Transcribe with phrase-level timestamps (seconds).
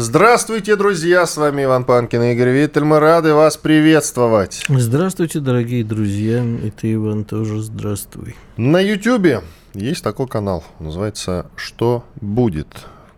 [0.00, 1.26] Здравствуйте, друзья!
[1.26, 2.84] С вами Иван Панкин и Игорь Виттель.
[2.84, 4.64] Мы рады вас приветствовать.
[4.68, 6.44] Здравствуйте, дорогие друзья.
[6.44, 8.36] И ты, Иван, тоже здравствуй.
[8.56, 9.42] На Ютьюбе
[9.74, 10.62] есть такой канал.
[10.78, 12.68] Называется «Что будет?».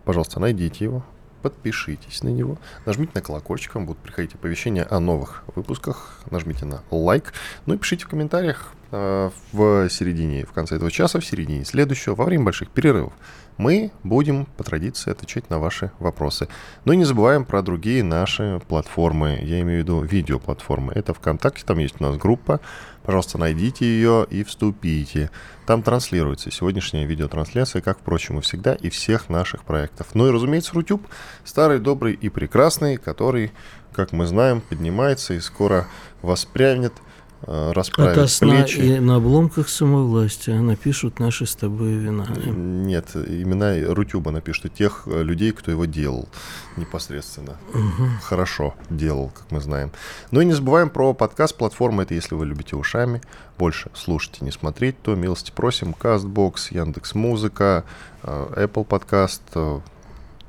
[0.05, 1.05] Пожалуйста, найдите его,
[1.43, 2.57] подпишитесь на него,
[2.87, 7.33] нажмите на колокольчик, вам будут приходить оповещения о новых выпусках, нажмите на лайк,
[7.67, 12.15] ну и пишите в комментариях э, в середине, в конце этого часа, в середине следующего,
[12.15, 13.13] во время больших перерывов.
[13.57, 16.47] Мы будем по традиции отвечать на ваши вопросы.
[16.85, 20.93] Ну и не забываем про другие наши платформы, я имею в виду видеоплатформы.
[20.93, 22.59] Это ВКонтакте, там есть у нас группа,
[23.03, 25.29] пожалуйста, найдите ее и вступите.
[25.65, 30.07] Там транслируется сегодняшняя видеотрансляция, как, впрочем, и всегда, и всех наших проектов.
[30.13, 31.07] Ну и, разумеется, Рутюб,
[31.43, 33.51] старый, добрый и прекрасный, который,
[33.93, 35.87] как мы знаем, поднимается и скоро
[36.21, 36.93] воспрянет–
[37.47, 38.79] расправить Ото сна плечи.
[38.79, 42.27] и на обломках самовластия напишут наши с тобой вина.
[42.45, 46.29] Нет, имена Рутюба напишут тех э, людей, кто его делал
[46.77, 47.57] непосредственно.
[47.73, 48.07] Угу.
[48.23, 49.91] Хорошо делал, как мы знаем.
[50.31, 52.03] Ну и не забываем про подкаст платформы.
[52.03, 53.21] Это если вы любите ушами,
[53.57, 55.95] больше слушать и не смотреть, то милости просим.
[55.99, 57.85] Castbox, Яндекс Музыка,
[58.23, 59.41] э, Apple подкаст,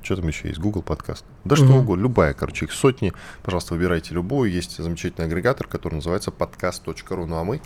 [0.02, 0.60] что там еще есть?
[0.60, 1.24] Google подкаст.
[1.44, 1.78] Да что mm-hmm.
[1.78, 3.12] угодно, любая, короче, их сотни.
[3.42, 4.50] Пожалуйста, выбирайте любую.
[4.50, 7.26] Есть замечательный агрегатор, который называется подкаст.ру.
[7.26, 7.60] Ну а мы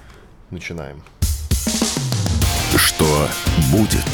[0.51, 1.03] начинаем.
[2.77, 3.29] Что
[3.73, 4.07] будет?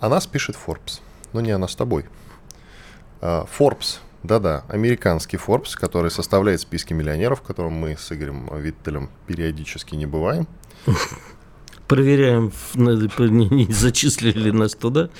[0.00, 1.00] О нас пишет Forbes.
[1.32, 2.06] Но не она с тобой.
[3.20, 9.10] А, Forbes, да-да, американский Forbes, который составляет списки миллионеров, в котором мы с Игорем Виттелем
[9.26, 10.46] периодически не бываем.
[11.88, 15.10] Проверяем, не зачислили ли нас туда.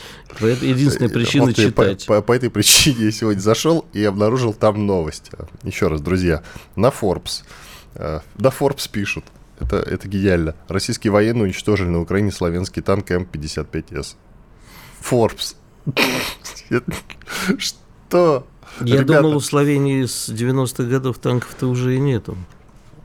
[0.41, 2.07] Единственная причина вот читать.
[2.07, 5.31] По, по, по этой причине я сегодня зашел и обнаружил там новость.
[5.63, 6.43] Еще раз, друзья,
[6.77, 7.45] на Forbes.
[7.95, 9.25] Э, да, Forbes пишут.
[9.61, 10.57] Это, это гениально.
[10.69, 14.17] Российские военные уничтожили на Украине славянский танк М55С.
[15.01, 15.57] Forbes.
[17.59, 18.47] Что?
[18.81, 22.37] Я думал, у Словении с 90-х годов танков-то уже и нету.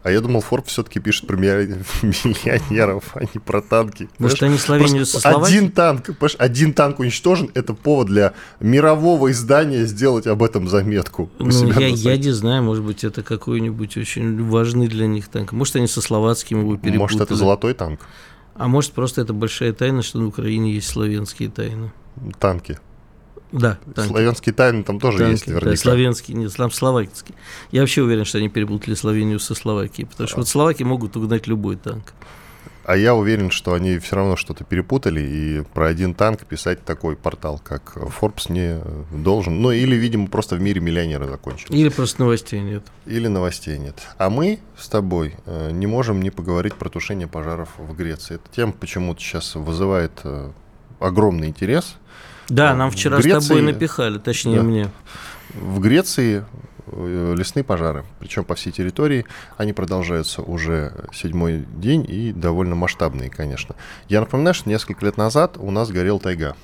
[0.02, 1.36] А я думал, Форб все-таки пишет про
[2.02, 4.08] миллионеров, а не про танки.
[4.18, 5.58] Может, они Словению со Словакией?
[5.60, 11.30] Один танк, один танк уничтожен, это повод для мирового издания сделать об этом заметку.
[11.40, 15.52] Ну, я, я не знаю, может быть, это какой-нибудь очень важный для них танк.
[15.52, 16.98] Может, они со словацким его перепутали.
[16.98, 18.00] Может, это золотой танк.
[18.56, 21.92] А может, просто это большая тайна, что на Украине есть славянские тайны.
[22.40, 22.78] Танки.
[23.52, 24.12] Да, танки.
[24.12, 25.72] Славянские тайны там тоже танки, есть, наверняка.
[25.72, 27.36] Да, славянский, нет, там словакский.
[27.72, 30.40] Я вообще уверен, что они перепутали Словению со Словакией, потому что а.
[30.40, 32.14] вот словаки могут угнать любой танк.
[32.90, 37.16] А я уверен, что они все равно что-то перепутали, и про один танк писать такой
[37.16, 38.82] портал, как Forbes, не
[39.16, 39.62] должен.
[39.62, 41.70] Ну, или, видимо, просто в мире миллионеры закончились.
[41.70, 42.84] Или просто новостей нет.
[43.06, 43.96] Или новостей нет.
[44.18, 48.36] А мы с тобой э, не можем не поговорить про тушение пожаров в Греции.
[48.38, 50.50] Эта тема почему-то сейчас вызывает э,
[51.00, 51.96] огромный интерес.
[52.50, 54.92] Да, нам вчера Греции, с тобой напихали, точнее да, мне.
[55.54, 56.46] В Греции
[56.88, 59.26] э, лесные пожары, причем по всей территории.
[59.58, 63.76] Они продолжаются уже седьмой день и довольно масштабные, конечно.
[64.08, 66.56] Я напоминаю, что несколько лет назад у нас горел тайга.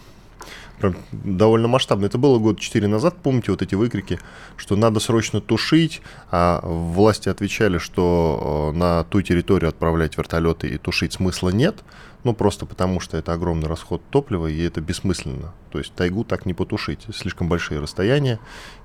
[0.79, 2.05] Прям довольно масштабно.
[2.05, 4.19] Это было год четыре назад, помните вот эти выкрики,
[4.57, 6.01] что надо срочно тушить,
[6.31, 11.77] а власти отвечали, что э, на ту территорию отправлять вертолеты и тушить смысла нет.
[12.25, 15.53] Ну, просто потому что это огромный расход топлива, и это бессмысленно.
[15.69, 17.05] То есть тайгу так не потушить.
[17.13, 18.39] Слишком большие расстояния,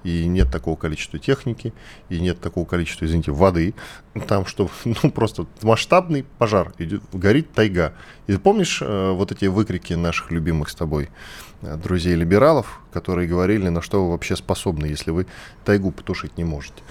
[0.04, 1.72] и нет такого количества техники,
[2.10, 3.72] и нет такого количества, извините, воды.
[4.28, 7.94] Там, что, ну, просто масштабный пожар, идет, горит тайга.
[8.26, 11.08] И помнишь э, вот эти выкрики наших любимых с тобой
[11.62, 15.26] э, друзей-либералов, которые говорили, на что вы вообще способны, если вы
[15.64, 16.82] тайгу потушить не можете?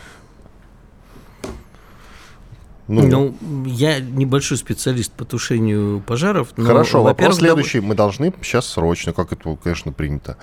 [2.90, 6.50] Ну, ну, я небольшой специалист по тушению пожаров.
[6.58, 7.82] Но, Хорошо, вопрос следующий.
[7.82, 10.38] Мы должны сейчас срочно, как это, конечно, принято,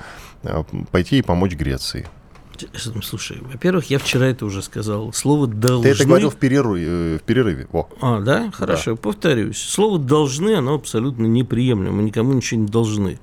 [0.44, 0.62] э,
[0.92, 2.06] пойти и помочь Греции.
[3.02, 5.12] Слушай, во-первых, я вчера это уже сказал.
[5.12, 5.82] Слово «должны».
[5.82, 6.86] Ты это говорил в перерыве.
[6.88, 7.66] э, В перерыве.
[7.70, 7.88] Во.
[8.00, 8.50] А, да?
[8.52, 8.96] Хорошо, да.
[8.96, 9.58] повторюсь.
[9.58, 11.96] Слово «должны», оно абсолютно неприемлемо.
[11.96, 13.18] Мы никому ничего не должны.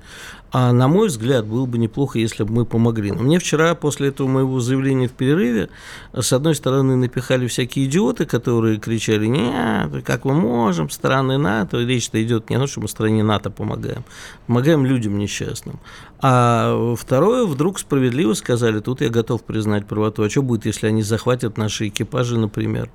[0.56, 3.10] А на мой взгляд, было бы неплохо, если бы мы помогли.
[3.10, 5.68] Но мне вчера, после этого моего заявления в перерыве,
[6.12, 11.78] с одной стороны, напихали всякие идиоты, которые кричали, нет, как мы можем, страны НАТО.
[11.78, 14.04] Речь-то идет не о том, что мы стране НАТО помогаем.
[14.46, 15.80] Помогаем людям несчастным.
[16.20, 20.22] А второе, вдруг справедливо сказали, тут я готов признать правоту.
[20.22, 22.90] А что будет, если они захватят наши экипажи, например?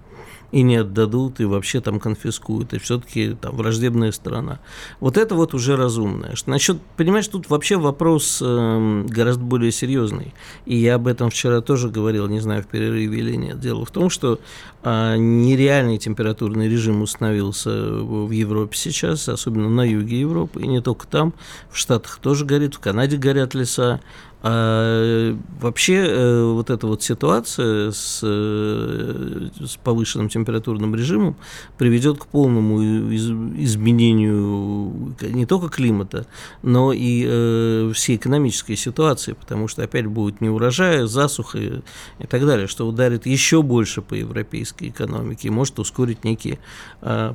[0.52, 4.60] И не отдадут, и вообще там конфискуют, и все-таки там враждебная сторона.
[5.00, 6.34] Вот это вот уже разумное.
[6.46, 10.34] Насчет, понимаешь, тут вообще вопрос э, гораздо более серьезный.
[10.66, 13.60] И я об этом вчера тоже говорил, не знаю, в перерыве или нет.
[13.60, 14.40] Дело в том, что
[14.84, 21.08] э, нереальный температурный режим установился в Европе сейчас, особенно на юге Европы, и не только
[21.08, 21.34] там,
[21.70, 24.02] в Штатах тоже горит, в Канаде горят леса,
[24.42, 31.36] а вообще э, вот эта вот ситуация с, э, с повышенным температурным режимом
[31.78, 32.82] приведет к полному
[33.12, 36.26] изменению не только климата,
[36.62, 41.82] но и э, всей экономической ситуации, потому что опять будет неурожай, засуха и
[42.30, 46.60] так далее, что ударит еще больше по европейской экономике и может ускорить некие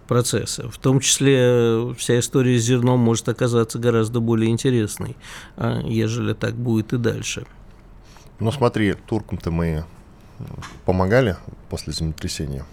[0.08, 0.70] процессы.
[0.70, 5.16] В том числе вся история с зерном может оказаться гораздо более интересной,
[5.84, 7.46] ежели так будет и дальше.
[8.40, 9.84] Ну смотри, туркам-то мы
[10.84, 11.36] помогали
[11.70, 12.64] после землетрясения?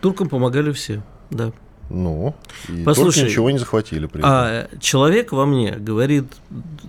[0.00, 1.52] Туркам помогали все, да.
[1.94, 2.34] Ну,
[2.68, 4.30] и Послушай, ничего не захватили при этом.
[4.30, 6.26] А человек во мне говорит,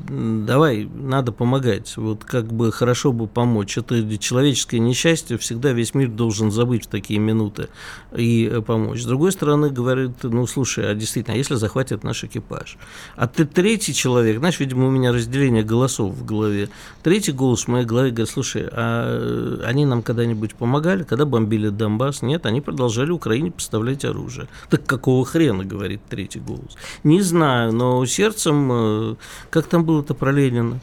[0.09, 3.77] давай, надо помогать, вот как бы хорошо бы помочь.
[3.77, 7.69] Это человеческое несчастье, всегда весь мир должен забыть в такие минуты
[8.15, 9.01] и э, помочь.
[9.01, 12.77] С другой стороны, говорит, ну, слушай, а действительно, а если захватят наш экипаж?
[13.15, 16.69] А ты третий человек, знаешь, видимо, у меня разделение голосов в голове.
[17.03, 22.21] Третий голос в моей голове говорит, слушай, а они нам когда-нибудь помогали, когда бомбили Донбасс?
[22.21, 24.47] Нет, они продолжали Украине поставлять оружие.
[24.69, 26.77] Так какого хрена, говорит третий голос.
[27.03, 29.15] Не знаю, но сердцем, э,
[29.49, 30.79] как там было-то про Ленина?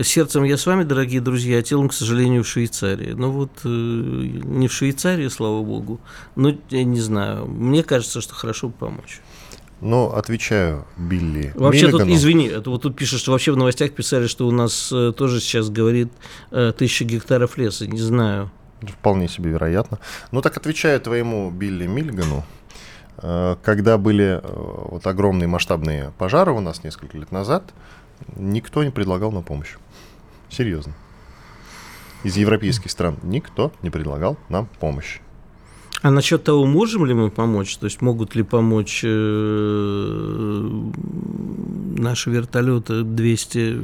[0.00, 3.12] Сердцем я с вами, дорогие друзья, а телом, к сожалению, в Швейцарии.
[3.12, 6.00] Ну вот, э, не в Швейцарии, слава богу,
[6.36, 7.46] но я не знаю.
[7.46, 9.20] Мне кажется, что хорошо бы помочь.
[9.82, 11.52] Но отвечаю Билли.
[11.54, 12.04] Вообще Миллигану.
[12.04, 15.12] тут, извини, это вот тут пишут, что вообще в новостях писали, что у нас э,
[15.14, 16.08] тоже сейчас говорит
[16.78, 17.86] тысяча гектаров леса.
[17.86, 18.50] Не знаю.
[18.82, 19.98] Вполне себе вероятно.
[20.30, 22.44] Ну так отвечаю твоему Билли Миллигану.
[23.22, 27.74] Э, когда были э, вот огромные масштабные пожары у нас несколько лет назад,
[28.36, 29.76] никто не предлагал нам помощь.
[30.48, 30.94] Серьезно.
[32.24, 35.20] Из европейских стран никто не предлагал нам помощь.
[36.02, 40.70] А насчет того, можем ли мы помочь, то есть могут ли помочь э,
[41.96, 43.76] наши вертолеты 200, я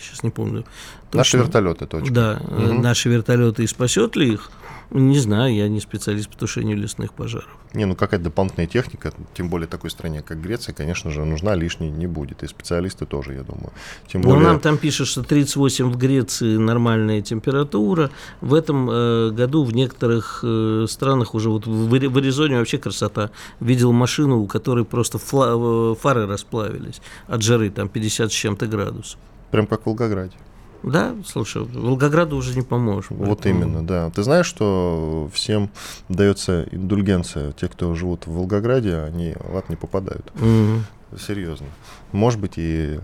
[0.00, 0.64] сейчас не помню.
[1.10, 1.18] Точно.
[1.18, 2.14] Наши вертолеты, точно.
[2.14, 2.74] Да, угу.
[2.74, 4.50] наши вертолеты, и спасет ли их?
[4.90, 7.48] Не знаю, я не специалист по тушению лесных пожаров.
[7.74, 11.90] Не, ну какая-то дополнительная техника, тем более такой стране, как Греция, конечно же, нужна лишней
[11.90, 12.42] не будет.
[12.42, 13.72] И специалисты тоже, я думаю.
[14.06, 14.38] Тем более...
[14.38, 18.10] Но нам там пишут, что 38 в Греции нормальная температура.
[18.40, 23.30] В этом э, году в некоторых э, странах уже вот в, в Аризоне вообще красота.
[23.60, 28.66] Видел машину, у которой просто фла- э, фары расплавились от жары, там 50 с чем-то
[28.68, 29.18] градусов.
[29.50, 30.34] Прям как в Волгограде.
[30.82, 33.10] Да, слушай, Волгограду уже не поможешь.
[33.10, 33.64] Вот поэтому...
[33.64, 34.10] именно, да.
[34.10, 35.70] Ты знаешь, что всем
[36.08, 37.52] дается индульгенция.
[37.52, 40.32] Те, кто живут в Волгограде, они в ад не попадают.
[40.36, 41.18] Угу.
[41.18, 41.66] Серьезно.
[42.12, 43.00] Может быть, и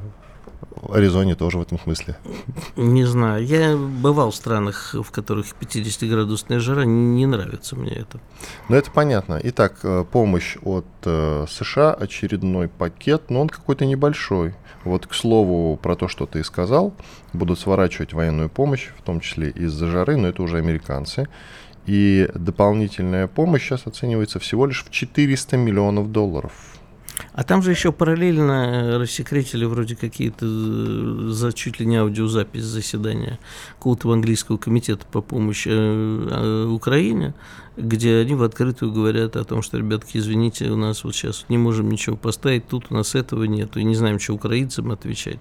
[0.88, 2.16] Аризоне тоже в этом смысле.
[2.76, 3.44] Не знаю.
[3.44, 6.84] Я бывал в странах, в которых 50-градусная жара.
[6.84, 8.20] Не нравится мне это.
[8.68, 9.40] Ну, это понятно.
[9.42, 14.54] Итак, э, помощь от э, США, очередной пакет, но он какой-то небольшой.
[14.84, 16.92] Вот, к слову, про то, что ты сказал,
[17.32, 21.28] будут сворачивать военную помощь, в том числе из-за жары, но это уже американцы.
[21.86, 26.52] И дополнительная помощь сейчас оценивается всего лишь в 400 миллионов долларов.
[27.34, 32.64] А там же еще параллельно э, рассекретили вроде какие-то э, за чуть ли не аудиозапись
[32.64, 33.38] заседания
[33.78, 37.32] какого-то английского комитета по помощи э, Украине,
[37.78, 41.56] где они в открытую говорят о том, что, ребятки, извините, у нас вот сейчас не
[41.56, 45.40] можем ничего поставить, тут у нас этого нет, и не знаем, что украинцам отвечать.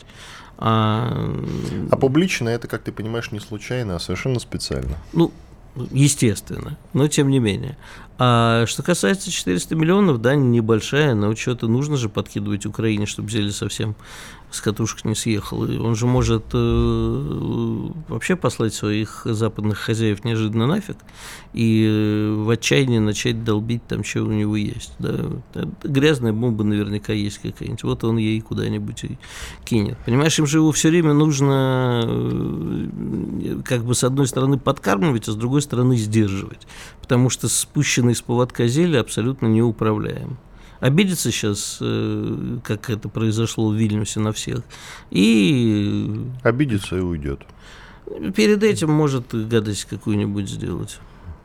[0.58, 1.30] А,
[1.90, 4.96] а публично это, как ты понимаешь, не случайно, а совершенно специально.
[5.12, 5.34] Ну,
[5.92, 7.78] естественно, но тем не менее.
[8.18, 13.50] А что касается 400 миллионов, да, небольшая, но что-то нужно же подкидывать Украине, чтобы взяли
[13.50, 13.96] совсем
[14.52, 15.66] с катушек не съехал.
[15.66, 20.98] И он же может э, вообще послать своих западных хозяев неожиданно нафиг
[21.54, 24.94] и э, в отчаянии начать долбить там, что у него есть.
[25.00, 25.16] Да?
[25.84, 27.84] Грязная бомба наверняка есть какая-нибудь.
[27.84, 29.06] Вот он ей куда-нибудь
[29.64, 29.98] кинет.
[30.06, 35.32] Понимаешь, им же его все время нужно э, как бы с одной стороны подкармливать, а
[35.32, 36.68] с другой стороны сдерживать.
[37.02, 40.38] Потому что спущенный с поводка зелье абсолютно неуправляем
[40.82, 44.64] обидится сейчас, э, как это произошло в Вильнюсе на всех,
[45.10, 46.26] и...
[46.44, 47.40] Обидится и уйдет.
[48.36, 51.00] Перед этим может гадость какую-нибудь сделать.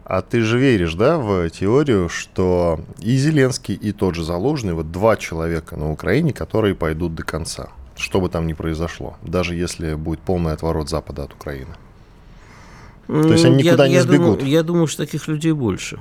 [0.04, 4.90] А ты же веришь, да, в теорию, что и Зеленский, и тот же Залужный, вот
[4.90, 9.94] два человека на Украине, которые пойдут до конца, что бы там ни произошло, даже если
[9.94, 11.74] будет полный отворот Запада от Украины?
[13.06, 14.38] То есть они никуда я, не я сбегут?
[14.38, 16.00] Думаю, я думаю, что таких людей больше.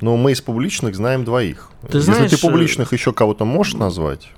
[0.00, 1.70] Но мы из публичных знаем двоих.
[1.88, 4.28] Ты Если знаешь, ты публичных еще кого-то можешь назвать?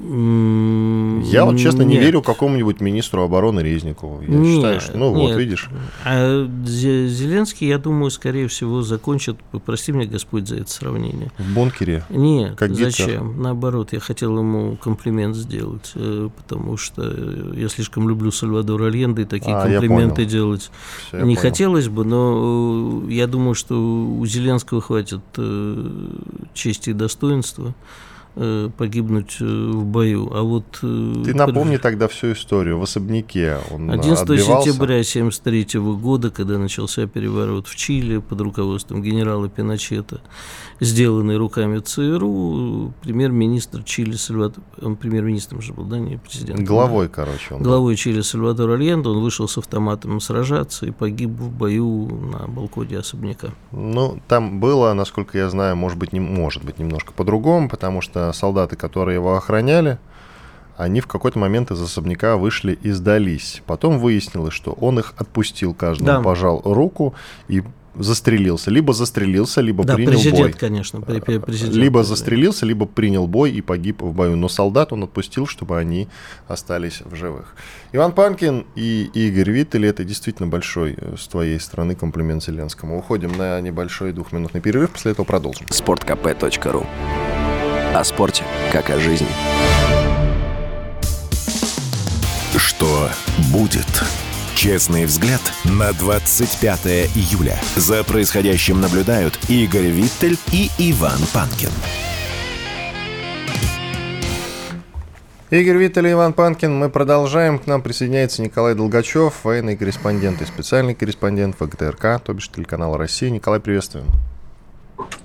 [0.00, 1.88] Я вот, честно, нет.
[1.90, 4.22] не верю какому-нибудь министру обороны Резникову.
[4.22, 5.30] Я нет, считаю, что, ну нет.
[5.30, 5.68] вот, видишь.
[6.04, 11.32] А Зеленский, я думаю, скорее всего, закончит, прости меня, Господь, за это сравнение.
[11.38, 12.04] В бункере?
[12.10, 13.06] Нет, как зачем?
[13.06, 13.22] Гитлер.
[13.22, 17.02] Наоборот, я хотел ему комплимент сделать, э, потому что
[17.56, 20.70] я слишком люблю Сальвадора Альенде, и такие а, комплименты делать
[21.08, 26.08] Все, не хотелось бы, но э, я думаю, что у Зеленского хватит э,
[26.54, 27.74] чести и достоинства
[28.76, 30.30] погибнуть э, в бою.
[30.32, 30.78] А вот...
[30.82, 32.78] Э, Ты напомни тогда всю историю.
[32.78, 34.70] В особняке он 11 отбивался.
[34.70, 40.20] сентября 1973 года, когда начался переворот в Чили под руководством генерала Пиночета,
[40.78, 44.62] сделанный руками ЦРУ, премьер-министр Чили Сальвадор...
[44.80, 46.60] Он премьер-министром же был, да, не президент.
[46.60, 47.14] Главой, да.
[47.14, 47.54] короче.
[47.54, 47.96] Он Главой был.
[47.96, 49.08] Чили Сальвадор Альенде.
[49.08, 53.48] Он вышел с автоматом сражаться и погиб в бою на балконе особняка.
[53.72, 58.17] Ну, там было, насколько я знаю, может быть, не, может быть немножко по-другому, потому что
[58.32, 59.98] солдаты, которые его охраняли,
[60.76, 63.62] они в какой-то момент из особняка вышли и сдались.
[63.66, 66.20] Потом выяснилось, что он их отпустил, каждому да.
[66.20, 67.14] пожал руку
[67.48, 67.62] и
[67.98, 68.70] застрелился.
[68.70, 70.52] Либо застрелился, либо да, принял президент, бой.
[70.52, 71.74] конечно, президент.
[71.74, 74.36] Либо застрелился, либо принял бой и погиб в бою.
[74.36, 76.08] Но солдат он отпустил, чтобы они
[76.46, 77.54] остались в живых.
[77.92, 82.98] Иван Панкин и Игорь Виттель, это действительно большой э, с твоей стороны комплимент Зеленскому.
[82.98, 85.66] Уходим на небольшой двухминутный перерыв, после этого продолжим.
[85.70, 86.86] Спорткп.ру
[87.94, 89.28] о спорте, как о жизни.
[92.56, 93.08] Что
[93.52, 93.86] будет?
[94.54, 97.56] Честный взгляд на 25 июля.
[97.76, 101.70] За происходящим наблюдают Игорь Виттель и Иван Панкин.
[105.50, 106.76] Игорь Виттель и Иван Панкин.
[106.76, 107.58] Мы продолжаем.
[107.58, 113.28] К нам присоединяется Николай Долгачев, военный корреспондент и специальный корреспондент ВГТРК, то бишь телеканала России.
[113.28, 114.06] Николай, приветствуем.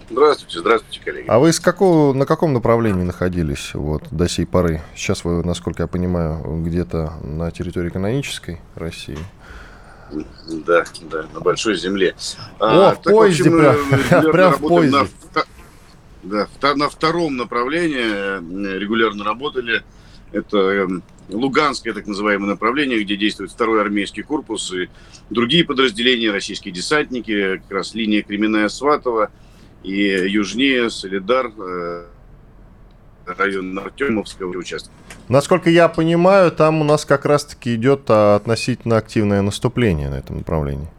[0.10, 1.26] Здравствуйте, здравствуйте, коллеги.
[1.28, 4.82] А вы из какого, на каком направлении находились вот, до сей поры?
[4.96, 9.18] Сейчас вы, насколько я понимаю, где-то на территории канонической России.
[10.12, 12.16] Да, да, на большой земле.
[12.60, 14.98] О, а, в поезде прям, прям в поезде.
[16.24, 19.84] На, да, на втором направлении э, регулярно работали.
[20.32, 24.90] Это эм, Луганское так называемое направление, где действует второй армейский корпус и
[25.32, 29.32] другие подразделения, российские десантники, как раз линия Кременная Сватова–
[29.84, 32.06] и южнее Солидар, э,
[33.26, 34.92] район Артемовского участка.
[35.30, 40.90] Насколько я понимаю, там у нас как раз-таки идет относительно активное наступление на этом направлении.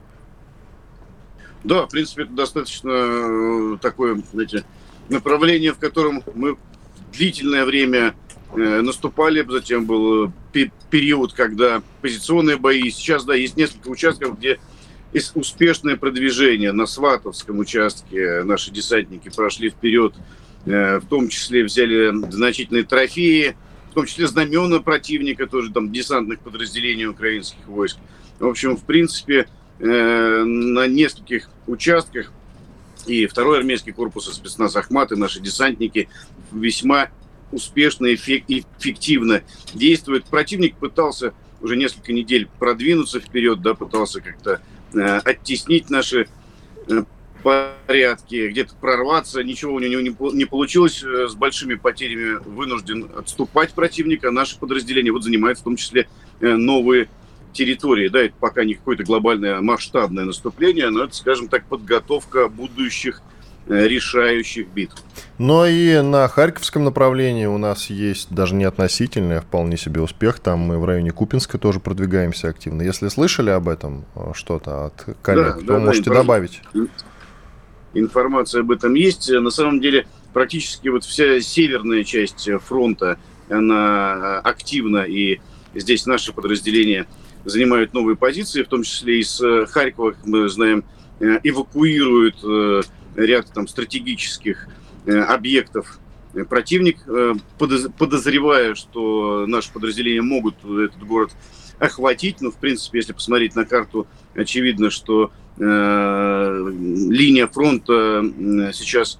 [1.62, 4.64] Да, в принципе, это достаточно э, такое, знаете,
[5.09, 6.57] направление, в котором мы
[7.12, 8.14] длительное время
[8.55, 10.31] э, наступали, затем был
[10.91, 12.91] период, когда позиционные бои.
[12.91, 14.59] Сейчас, да, есть несколько участков, где
[15.35, 18.42] успешное продвижение на Сватовском участке.
[18.44, 20.14] Наши десантники прошли вперед,
[20.66, 23.56] э, в том числе взяли значительные трофеи,
[23.90, 27.99] в том числе знамена противника, тоже там десантных подразделений украинских войск.
[28.40, 29.47] В общем, в принципе,
[29.78, 32.33] э, на нескольких участках
[33.06, 36.09] и второй армейский корпус и спецназ Ахмат, и наши десантники
[36.50, 37.09] весьма
[37.52, 39.42] успешно и эффективно
[39.75, 40.25] действуют.
[40.25, 44.61] Противник пытался уже несколько недель продвинуться вперед, да, пытался как-то
[45.03, 46.29] оттеснить наши
[46.89, 47.05] э,
[47.43, 49.43] порядки, где-то прорваться.
[49.43, 50.01] Ничего у него
[50.33, 51.03] не получилось.
[51.03, 54.31] Э, с большими потерями вынужден отступать противника.
[54.31, 56.09] Наше подразделение вот занимает в том числе
[56.41, 57.09] новые
[57.53, 58.09] территории.
[58.09, 63.34] Да, это пока не какое-то глобальное масштабное наступление, но это, скажем так, подготовка будущих Э,
[63.68, 64.94] решающих битв.
[65.38, 70.38] Но и на Харьковском направлении у нас есть даже не относительный, а вполне себе успех.
[70.38, 72.83] Там мы в районе Купинска тоже продвигаемся активно.
[72.83, 76.61] Если слышали об этом э, что-то от коллег, да, то да, можете да, добавить.
[77.94, 79.30] Информация об этом есть.
[79.30, 83.18] На самом деле практически вот вся северная часть фронта
[83.49, 85.40] она активна, и
[85.75, 87.06] здесь наши подразделения
[87.44, 89.40] занимают новые позиции, в том числе из
[89.71, 90.85] Харькова, как мы знаем,
[91.21, 92.37] эвакуируют
[93.14, 94.68] ряд там, стратегических
[95.06, 95.99] объектов
[96.49, 96.99] противник,
[97.99, 101.30] подозревая, что наши подразделения могут этот город
[101.78, 102.40] охватить.
[102.40, 105.62] Ну, в принципе, если посмотреть на карту, очевидно, что э,
[107.11, 108.25] линия фронта
[108.73, 109.18] сейчас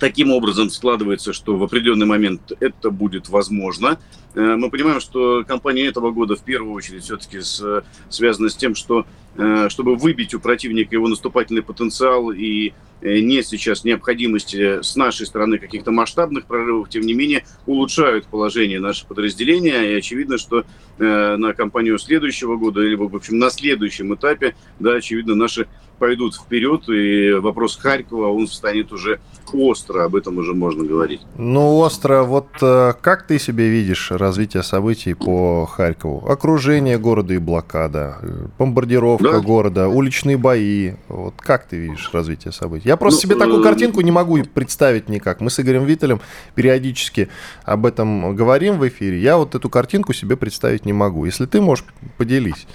[0.00, 3.98] таким образом складывается, что в определенный момент это будет возможно.
[4.34, 8.74] Э, мы понимаем, что кампания этого года в первую очередь все-таки с, связана с тем,
[8.74, 9.06] что
[9.36, 15.26] э, чтобы выбить у противника его наступательный потенциал и э, нет сейчас необходимости с нашей
[15.26, 19.92] стороны каких-то масштабных прорывов, тем не менее улучшают положение наших подразделения.
[19.92, 20.64] И очевидно, что
[20.98, 26.88] на кампанию следующего года, или, в общем, на следующем этапе, да, очевидно, наши пойдут вперед,
[26.88, 29.20] и вопрос Харькова, он станет уже
[29.52, 31.20] остро, об этом уже можно говорить.
[31.36, 36.28] Ну, остро, вот э, как ты себе видишь развитие событий по Харькову?
[36.28, 38.18] Окружение города и блокада,
[38.58, 39.40] бомбардировка да?
[39.40, 40.92] города, уличные бои.
[41.08, 42.88] Вот как ты видишь развитие событий?
[42.88, 45.40] Я просто ну, себе такую э, картинку не могу представить никак.
[45.40, 46.20] Мы с Игорем Виттелем
[46.54, 47.28] периодически
[47.64, 49.20] об этом говорим в эфире.
[49.20, 51.24] Я вот эту картинку себе представить не могу.
[51.24, 51.84] Если ты можешь,
[52.16, 52.66] поделись.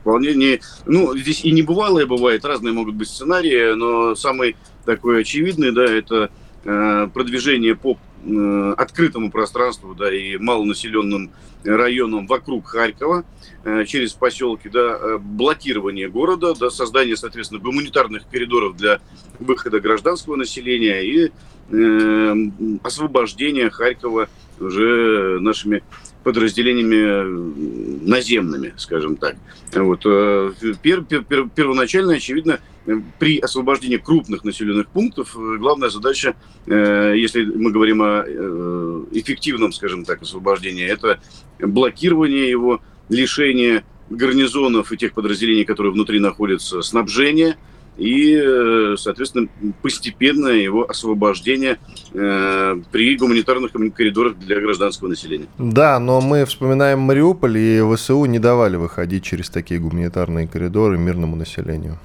[0.00, 0.60] Вполне не...
[0.86, 5.84] Ну, здесь и не бывалое бывает, разные могут быть сценарии, но самый такой очевидный, да,
[5.84, 6.30] это
[6.64, 11.30] э, продвижение по э, открытому пространству, да, и малонаселенным
[11.64, 13.24] районам вокруг Харькова,
[13.64, 19.00] э, через поселки, да, э, блокирование города, да, создание, соответственно, гуманитарных коридоров для
[19.38, 21.30] выхода гражданского населения и
[21.70, 22.34] э,
[22.82, 24.28] освобождение Харькова
[24.58, 25.82] уже нашими
[26.22, 29.36] подразделениями наземными, скажем так.
[29.74, 30.02] Вот.
[30.04, 32.60] Э, пер, пер, пер, первоначально, очевидно,
[33.18, 36.34] при освобождении крупных населенных пунктов э, главная задача,
[36.66, 38.24] э, если мы говорим о
[39.12, 41.20] эффективном, скажем так, освобождении, это
[41.58, 47.56] блокирование его, лишение гарнизонов и тех подразделений, которые внутри находятся, снабжения–
[48.00, 49.48] и, э, соответственно,
[49.82, 51.78] постепенное его освобождение
[52.14, 55.46] э, при гуманитарных коридорах для гражданского населения.
[55.58, 61.36] Да, но мы вспоминаем Мариуполь, и ВСУ не давали выходить через такие гуманитарные коридоры мирному
[61.36, 61.98] населению.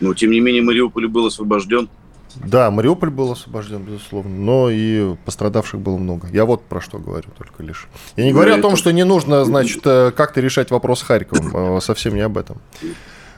[0.00, 1.88] Но, тем не менее, Мариуполь был освобожден.
[2.44, 6.28] Да, Мариуполь был освобожден, безусловно, но и пострадавших было много.
[6.30, 7.88] Я вот про что говорю только лишь.
[8.16, 8.80] Я не говорю да, о том, это...
[8.80, 12.58] что не нужно, значит, э, как-то решать вопрос с Харьковом, совсем не об этом.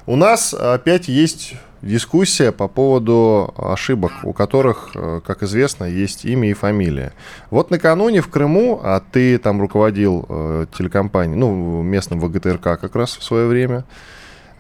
[0.07, 6.51] У нас опять есть дискуссия по поводу ошибок, у которых, э, как известно, есть имя
[6.51, 7.13] и фамилия.
[7.51, 13.17] Вот накануне в Крыму, а ты там руководил э, телекомпанией, ну, местным ВГТРК как раз
[13.17, 13.85] в свое время,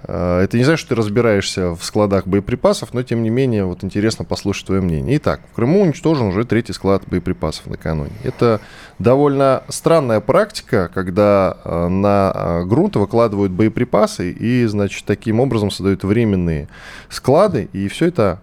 [0.02, 4.24] это не значит, что ты разбираешься в складах боеприпасов, но тем не менее вот интересно
[4.24, 5.16] послушать твое мнение.
[5.16, 8.12] Итак, в Крыму уничтожен уже третий склад боеприпасов накануне.
[8.22, 8.60] Это
[8.98, 16.04] довольно странная практика, когда э, на э, грунт выкладывают боеприпасы и, значит, таким образом создают
[16.04, 16.68] временные
[17.08, 18.40] склады, и все это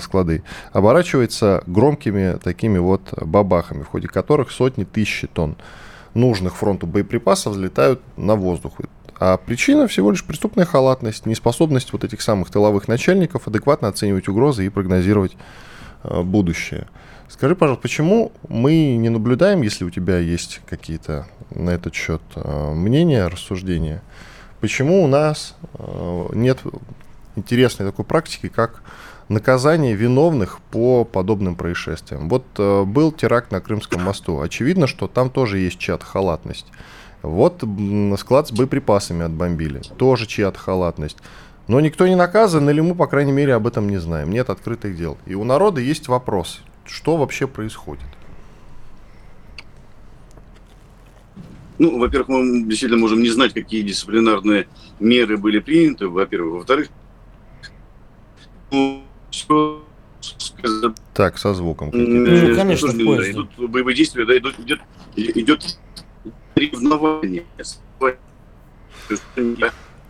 [0.00, 5.56] склады, оборачивается громкими такими вот бабахами, в ходе которых сотни тысяч тонн
[6.14, 8.74] нужных фронту боеприпасов взлетают на воздух.
[9.18, 14.66] А причина всего лишь преступная халатность, неспособность вот этих самых тыловых начальников адекватно оценивать угрозы
[14.66, 15.36] и прогнозировать
[16.04, 16.86] э, будущее.
[17.28, 22.72] Скажи, пожалуйста, почему мы не наблюдаем, если у тебя есть какие-то на этот счет э,
[22.72, 24.02] мнения, рассуждения,
[24.60, 26.58] почему у нас э, нет
[27.36, 28.82] интересной такой практики, как
[29.28, 32.28] наказание виновных по подобным происшествиям.
[32.28, 34.40] Вот э, был теракт на Крымском мосту.
[34.40, 36.66] Очевидно, что там тоже есть чья-то халатность.
[37.26, 37.64] Вот
[38.18, 39.82] склад с боеприпасами отбомбили.
[39.98, 41.18] Тоже чья-то халатность.
[41.68, 44.30] Но никто не наказан, или мы, по крайней мере, об этом не знаем.
[44.30, 45.18] Нет открытых дел.
[45.26, 48.06] И у народа есть вопрос, что вообще происходит.
[51.78, 54.66] Ну, во-первых, мы действительно можем не знать, какие дисциплинарные
[55.00, 56.54] меры были приняты, во-первых.
[56.54, 56.88] Во-вторых,
[58.70, 59.02] ну,
[61.12, 61.90] так, со звуком.
[61.92, 64.80] Ну, конечно, идут боевые действия, да, идут, идет,
[65.16, 65.78] идет
[66.54, 67.44] ревнование.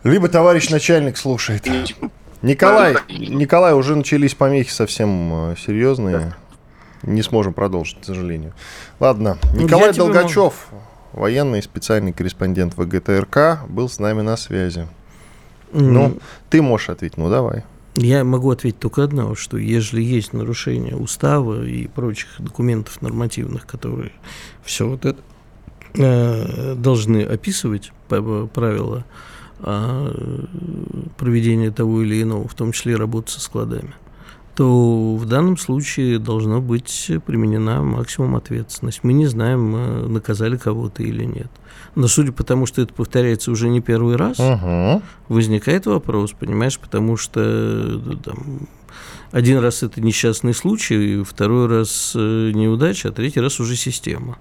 [0.03, 1.67] Либо товарищ начальник слушает.
[2.41, 6.35] Николай, Николай, уже начались помехи совсем э, серьезные.
[7.03, 8.53] Не сможем продолжить, к сожалению.
[8.99, 10.67] Ладно, ну, Николай Долгачев,
[11.13, 14.87] военный специальный корреспондент ВГТРК, был с нами на связи.
[15.71, 16.17] Ну,
[16.49, 17.63] ты можешь ответить, ну давай.
[17.95, 24.11] Я могу ответить только одно, что если есть нарушение устава и прочих документов нормативных, которые
[24.63, 25.19] все вот это
[25.97, 29.05] должны описывать правила
[29.59, 30.13] а,
[31.17, 33.93] проведения того или иного, в том числе работы со складами,
[34.55, 38.99] то в данном случае должна быть применена максимум ответственность.
[39.03, 41.49] Мы не знаем, э, наказали кого-то или нет.
[41.95, 45.01] Но судя по тому, что это повторяется уже не первый раз, Угу.
[45.29, 48.67] возникает вопрос, понимаешь, потому что э, там,
[49.31, 54.37] один раз это несчастный случай, второй раз э, неудача, а третий раз уже система.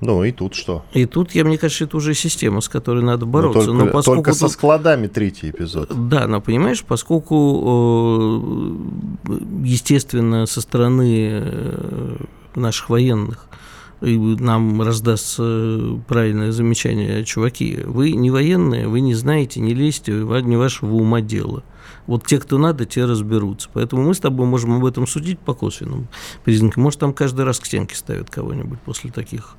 [0.00, 0.84] Ну и тут что?
[0.92, 3.66] И тут, я мне кажется, это уже система, с которой надо Ну, бороться.
[3.66, 5.90] только, Но поскольку только со складами третий эпизод.
[6.08, 7.36] Да, но понимаешь, поскольку,
[9.28, 9.34] э,
[9.64, 12.16] естественно, со стороны э,
[12.54, 13.46] наших военных
[14.00, 15.42] и нам раздастся
[16.08, 21.62] правильное замечание, чуваки, вы не военные, вы не знаете, не лезьте, не вашего ума дело.
[22.06, 23.68] Вот те, кто надо, те разберутся.
[23.72, 26.08] Поэтому мы с тобой можем об этом судить по косвенным
[26.44, 26.82] признакам.
[26.84, 29.56] Может, там каждый раз к стенке ставят кого-нибудь после таких,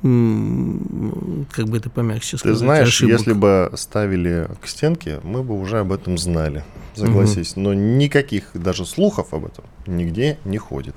[0.00, 3.18] как бы это помягче Ты сказать, знаешь, ошибок.
[3.18, 7.56] если бы ставили к стенке, мы бы уже об этом знали, согласись.
[7.56, 10.94] Но никаких даже слухов об этом нигде не ходит.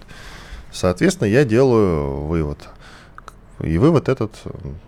[0.71, 2.69] Соответственно, я делаю вывод.
[3.59, 4.31] И вывод этот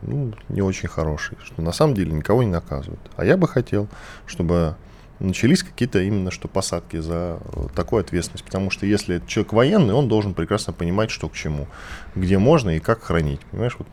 [0.02, 3.02] ну, не очень хороший, что на самом деле никого не наказывают.
[3.16, 3.88] А я бы хотел,
[4.26, 4.76] чтобы
[5.20, 8.44] начались какие-то именно что посадки за э, такую ответственность.
[8.44, 11.68] Потому что если человек военный, он должен прекрасно понимать, что к чему,
[12.16, 13.42] где можно и как хранить.
[13.52, 13.88] Понимаешь, вот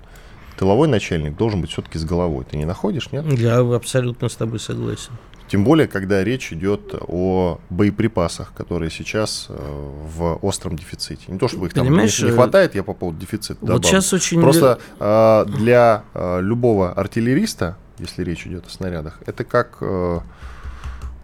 [0.59, 2.45] тыловой начальник должен быть все-таки с головой.
[2.51, 3.25] Ты не находишь, нет?
[3.39, 5.13] Я абсолютно с тобой согласен.
[5.51, 11.25] Тем более, когда речь идет о боеприпасах, которые сейчас э, в остром дефиците.
[11.27, 13.67] Не то, чтобы их там не, Понимаешь, не э, хватает, я по поводу дефицита Вот
[13.67, 13.83] добавлю.
[13.83, 14.41] сейчас очень...
[14.41, 20.21] Просто э, для э, любого артиллериста, если речь идет о снарядах, это как, э,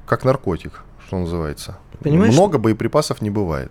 [0.06, 1.78] как наркотик, что называется.
[2.00, 2.34] Понимаешь?
[2.34, 3.70] Много боеприпасов не бывает.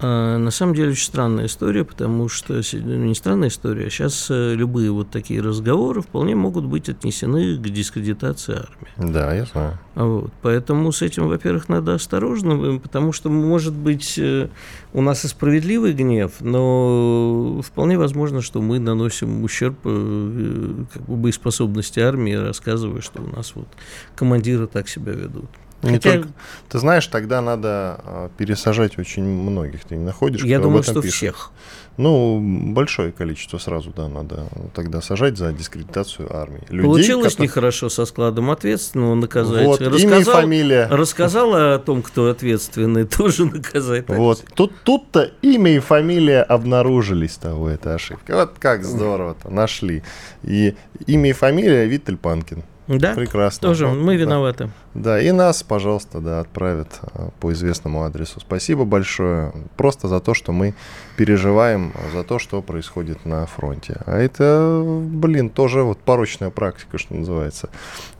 [0.00, 4.26] А, На самом деле очень странная история, потому что ну, не странная история, а сейчас
[4.30, 9.12] э, любые вот такие разговоры вполне могут быть отнесены к дискредитации армии.
[9.12, 9.78] Да, я знаю.
[9.94, 10.32] Вот.
[10.42, 14.48] Поэтому с этим, во-первых, надо осторожно, потому что, может быть, э,
[14.92, 21.16] у нас и справедливый гнев, но вполне возможно, что мы наносим ущерб э, как бы
[21.16, 23.68] боеспособности армии, рассказывая, что у нас вот
[24.16, 25.50] командиры так себя ведут.
[25.84, 26.28] Не Хотя только-
[26.68, 29.84] Ты знаешь, тогда надо э, пересажать очень многих.
[29.84, 30.42] Ты не находишь?
[30.44, 31.14] я думаю, что пишет?
[31.16, 31.50] всех.
[31.96, 32.40] Ну,
[32.72, 36.62] большое количество сразу, да, надо тогда сажать за дискредитацию армии.
[36.68, 39.64] Людей, Получилось которые- нехорошо со складом ответственного наказать.
[39.64, 40.88] Вот, имя и рассказал, фамилия.
[40.90, 44.08] рассказал о том, кто ответственный, тоже наказать.
[44.08, 44.44] Вот.
[44.54, 48.34] Тут, тут-то имя и фамилия обнаружились того, это ошибка.
[48.34, 50.02] Вот как здорово-то, нашли.
[50.42, 50.74] И
[51.06, 52.64] имя и фамилия Виттель Панкин.
[52.86, 53.68] Да, Прекрасно.
[53.68, 54.22] тоже Вот, мы да.
[54.24, 54.70] виноваты.
[54.92, 58.40] Да, и нас, пожалуйста, да, отправят а, по известному адресу.
[58.40, 59.52] Спасибо большое.
[59.76, 60.74] Просто за то, что мы
[61.16, 64.00] переживаем за то, что происходит на фронте.
[64.04, 67.70] А это, блин, тоже вот порочная практика, что называется.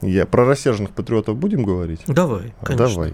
[0.01, 2.01] Я про рассерженных патриотов будем говорить?
[2.07, 2.87] Давай, конечно.
[2.87, 3.13] Давай.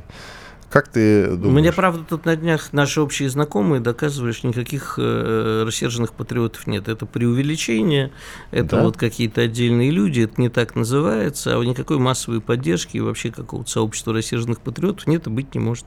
[0.72, 1.60] Как ты думаешь?
[1.60, 6.88] Мне, правда, тут на днях наши общие знакомые доказывали, что никаких э, рассерженных патриотов нет.
[6.88, 8.14] Это преувеличение,
[8.52, 8.84] это Да?
[8.84, 13.70] вот какие-то отдельные люди, это не так называется, а никакой массовой поддержки и вообще какого-то
[13.70, 15.86] сообщества рассерженных патриотов нет и быть не может.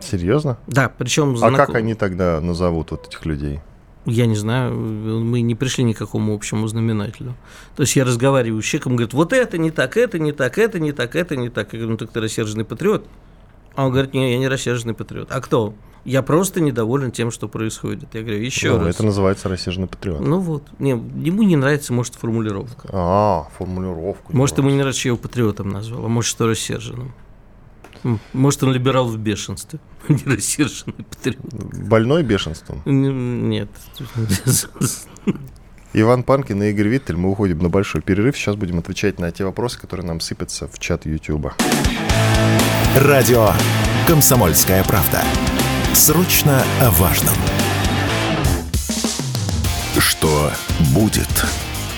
[0.00, 0.56] Серьезно?
[0.66, 3.60] Да, причем А как они тогда назовут вот этих людей?
[4.06, 7.34] Я не знаю, мы не пришли ни к какому общему знаменателю.
[7.74, 10.78] То есть я разговариваю с человеком, говорит, вот это не так, это не так, это
[10.78, 11.74] не так, это не так.
[11.74, 13.06] Я говорю, ну так ты рассерженный патриот.
[13.76, 15.28] А он говорит, не, я не рассерженный патриот.
[15.30, 15.74] А кто?
[16.04, 18.14] Я просто недоволен тем, что происходит.
[18.14, 18.94] Я говорю, еще Ну, раз.
[18.94, 20.20] Это называется рассерженный патриот.
[20.20, 22.88] Ну вот, не, ему не нравится, может, формулировка.
[22.92, 24.34] А, формулировку.
[24.34, 27.12] Может, ему не нравится, что я его патриотом назвал, а может, что рассерженным.
[28.32, 31.38] Может, он либерал в бешенстве, а не рассерженный патриот.
[31.88, 32.82] Больной бешенством.
[32.84, 33.68] Нет.
[35.92, 37.16] Иван Панкин и Игорь Виттель.
[37.16, 38.36] Мы уходим на большой перерыв.
[38.36, 41.54] Сейчас будем отвечать на те вопросы, которые нам сыпятся в чат Ютуба.
[42.96, 43.50] Радио
[44.06, 45.22] «Комсомольская правда».
[45.92, 47.34] Срочно о важном.
[49.98, 50.50] Что
[50.94, 51.28] будет?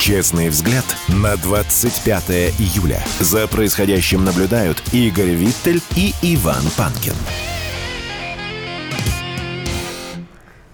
[0.00, 3.00] Честный взгляд на 25 июля.
[3.20, 7.14] За происходящим наблюдают Игорь Виттель и Иван Панкин.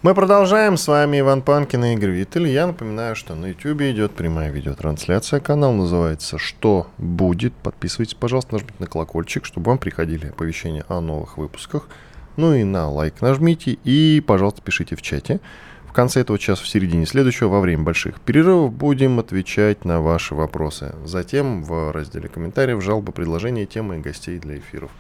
[0.05, 0.77] Мы продолжаем.
[0.77, 2.49] С вами Иван Панкин и Игорь Виттель.
[2.49, 5.41] Я напоминаю, что на YouTube идет прямая видеотрансляция.
[5.41, 7.55] Канал называется «Что будет?».
[7.55, 11.89] Подписывайтесь, пожалуйста, нажмите на колокольчик, чтобы вам приходили оповещения о новых выпусках.
[12.37, 13.79] Ну и на лайк нажмите.
[13.83, 15.41] И, пожалуйста, пишите в чате.
[15.87, 20.35] В конце этого часа, в середине следующего, во время больших перерывов, будем отвечать на ваши
[20.35, 20.95] вопросы.
[21.07, 24.91] Затем в разделе комментариев жалобы, предложения, темы и гостей для эфиров.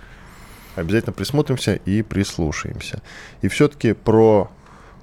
[0.77, 3.03] Обязательно присмотримся и прислушаемся.
[3.43, 4.51] И все-таки про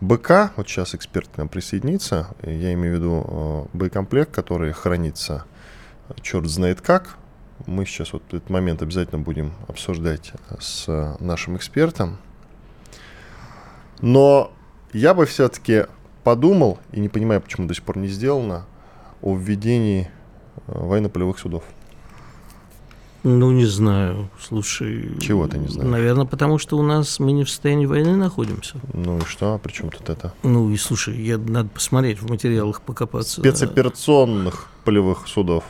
[0.02, 5.46] БК, вот сейчас эксперт к нам присоединится, я имею в виду э, боекомплект, который хранится
[6.22, 7.18] черт знает как.
[7.68, 12.18] Мы сейчас вот этот момент обязательно будем обсуждать с нашим экспертом.
[14.02, 14.52] Но
[14.94, 15.86] я бы все-таки
[16.24, 18.66] подумал, и не понимаю, почему до сих пор не сделано,
[19.22, 20.10] о введении
[20.68, 21.64] э, военно-полевых судов.
[23.24, 24.30] Ну, не знаю.
[24.40, 25.18] Слушай.
[25.20, 25.90] Чего ты не знаешь?
[25.90, 28.78] Наверное, потому что у нас мы не в состоянии войны находимся.
[28.94, 29.54] Ну и что?
[29.54, 30.34] А при чем тут это?
[30.44, 33.42] Ну и слушай, я надо посмотреть в материалах, покопаться.
[33.42, 35.64] Спецоперационных полевых судов.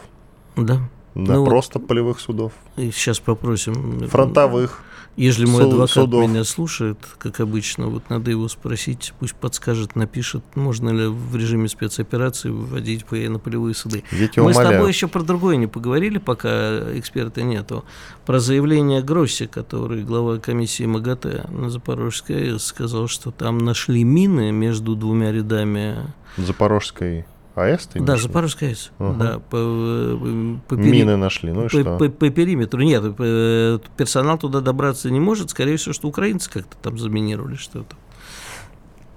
[0.55, 0.79] Да.
[1.15, 2.53] Да, ну, просто полевых судов.
[2.77, 4.07] И сейчас попросим.
[4.07, 4.83] Фронтовых.
[5.17, 6.29] Если мой адвокат судов.
[6.29, 11.67] меня слушает, как обычно, вот надо его спросить, пусть подскажет, напишет, можно ли в режиме
[11.67, 14.03] спецоперации вводить военно-полевые суды.
[14.37, 14.53] Мы умоляю.
[14.53, 17.83] с тобой еще про другое не поговорили, пока эксперта нету.
[18.25, 24.95] Про заявление Гросси, который глава комиссии МАГАТЭ на Запорожской сказал, что там нашли мины между
[24.95, 25.97] двумя рядами
[26.37, 28.91] Запорожской АЭС ты Да, Запорожская АЭС.
[28.99, 29.13] Угу.
[29.13, 30.91] Да, по, э, по пери...
[30.91, 31.97] Мины нашли, ну и по, что?
[31.97, 32.81] По, по периметру.
[32.81, 35.49] Нет, э, персонал туда добраться не может.
[35.49, 37.95] Скорее всего, что украинцы как-то там заминировали что-то.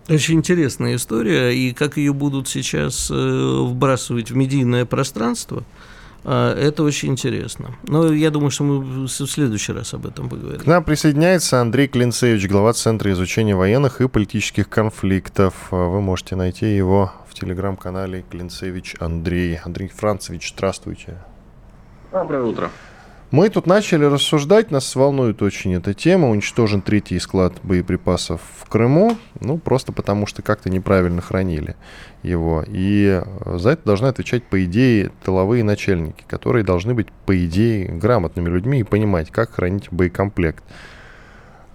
[0.09, 5.65] Очень интересная история, и как ее будут сейчас э, вбрасывать в медийное пространство,
[6.25, 7.77] это очень интересно.
[7.87, 10.59] Но я думаю, что мы в следующий раз об этом поговорим.
[10.59, 15.55] К нам присоединяется Андрей Клинцевич, глава Центра изучения военных и политических конфликтов.
[15.71, 19.59] Вы можете найти его в телеграм-канале Клинцевич Андрей.
[19.65, 21.17] Андрей Францевич, здравствуйте.
[22.13, 22.71] Доброе утро.
[23.33, 26.31] Мы тут начали рассуждать, нас волнует очень эта тема.
[26.31, 31.75] Уничтожен третий склад боеприпасов в Крыму, ну, просто потому что как-то неправильно хранили
[32.23, 32.65] его.
[32.69, 38.49] И за это должны отвечать, по идее, тыловые начальники, которые должны быть, по идее, грамотными
[38.49, 40.63] людьми и понимать, как хранить боекомплект.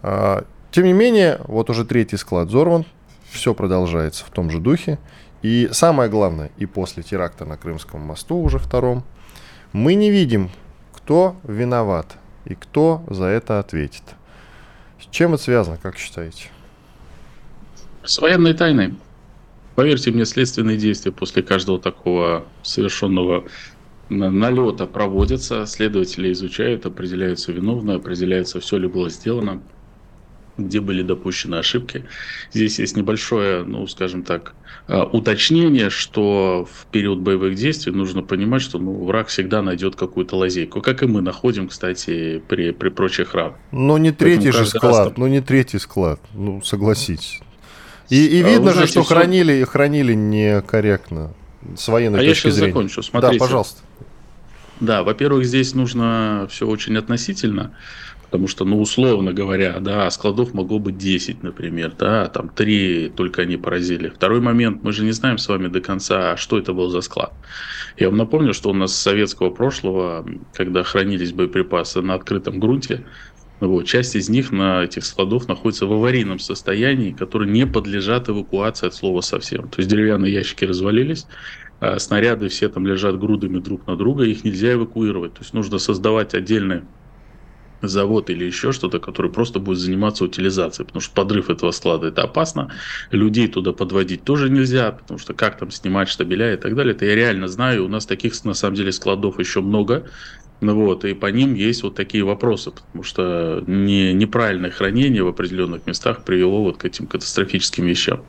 [0.03, 2.85] А, тем не менее, вот уже третий склад взорван,
[3.29, 4.99] все продолжается в том же духе.
[5.41, 9.03] И самое главное, и после теракта на Крымском мосту, уже втором,
[9.71, 10.49] мы не видим,
[10.93, 14.03] кто виноват и кто за это ответит.
[15.01, 16.49] С чем это связано, как считаете?
[18.03, 18.95] С военной тайной.
[19.75, 23.45] Поверьте мне, следственные действия после каждого такого совершенного
[24.09, 29.61] налета проводятся, следователи изучают, определяются виновные, определяются, все ли было сделано
[30.59, 32.05] где были допущены ошибки.
[32.51, 34.53] Здесь есть небольшое, ну, скажем так,
[34.89, 40.81] уточнение, что в период боевых действий нужно понимать, что ну, враг всегда найдет какую-то лазейку,
[40.81, 43.59] как и мы находим, кстати, при, при прочих равных.
[43.71, 45.17] Но не третий же склад, раз...
[45.17, 47.39] ну не третий склад, ну согласитесь.
[48.09, 49.13] И, и а видно же, что все...
[49.13, 51.33] хранили, хранили некорректно
[51.77, 52.73] с военной а точки я сейчас зрения.
[52.73, 53.37] закончу, смотрите.
[53.37, 53.81] Да, пожалуйста.
[54.79, 57.75] Да, во-первых, здесь нужно все очень относительно.
[58.29, 63.41] Потому что, ну, условно говоря, да, складов могло быть 10, например, да, там 3 только
[63.41, 64.09] они поразили.
[64.09, 67.33] Второй момент, мы же не знаем с вами до конца, что это был за склад.
[67.97, 73.03] Я вам напомню, что у нас с советского прошлого, когда хранились боеприпасы на открытом грунте,
[73.59, 78.87] вот, часть из них на этих складов находится в аварийном состоянии, которые не подлежат эвакуации
[78.87, 79.69] от слова совсем.
[79.69, 81.25] То есть деревянные ящики развалились,
[81.79, 85.33] а снаряды все там лежат грудами друг на друга, их нельзя эвакуировать.
[85.33, 86.87] То есть нужно создавать отдельные
[87.81, 92.23] завод или еще что-то, который просто будет заниматься утилизацией, потому что подрыв этого склада это
[92.23, 92.71] опасно,
[93.11, 97.05] людей туда подводить тоже нельзя, потому что как там снимать штабеля и так далее, это
[97.05, 100.07] я реально знаю, у нас таких на самом деле складов еще много,
[100.61, 105.27] ну вот, и по ним есть вот такие вопросы, потому что не, неправильное хранение в
[105.27, 108.25] определенных местах привело вот к этим катастрофическим вещам.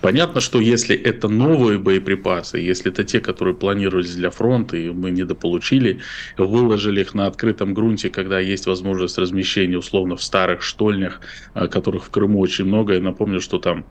[0.00, 5.10] Понятно, что если это новые боеприпасы, если это те, которые планировались для фронта, и мы
[5.10, 6.00] недополучили,
[6.38, 11.20] выложили их на открытом грунте, когда есть возможность размещения условно в старых штольнях,
[11.54, 12.94] а, которых в Крыму очень много.
[12.94, 13.86] Я напомню, что там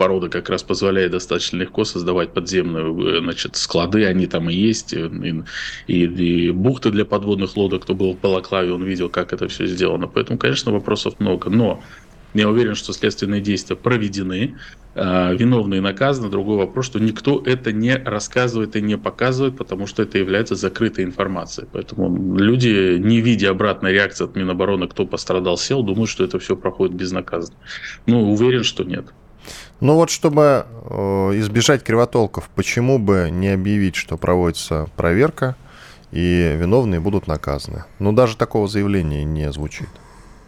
[0.00, 4.94] порода как раз позволяет достаточно легко создавать подземные э, значит, склады, они там и есть,
[4.94, 5.44] э, и,
[5.92, 9.66] и, и бухты для подводных лодок, кто был в Балаклаве, он видел, как это все
[9.66, 10.06] сделано.
[10.06, 11.50] Поэтому, конечно, вопросов много.
[11.50, 11.82] Но
[12.32, 14.56] я уверен, что следственные действия проведены,
[14.94, 16.30] э, виновные наказаны.
[16.30, 21.04] Другой вопрос, что никто это не рассказывает и не показывает, потому что это является закрытой
[21.04, 21.66] информацией.
[21.70, 26.56] Поэтому люди, не видя обратной реакции от Минобороны, кто пострадал, сел, думают, что это все
[26.56, 27.58] проходит безнаказанно.
[28.06, 29.12] Ну, уверен, что нет.
[29.80, 30.96] Ну вот, чтобы э,
[31.36, 35.56] избежать кривотолков, почему бы не объявить, что проводится проверка,
[36.12, 37.84] и виновные будут наказаны?
[37.98, 39.88] Ну, даже такого заявления не звучит.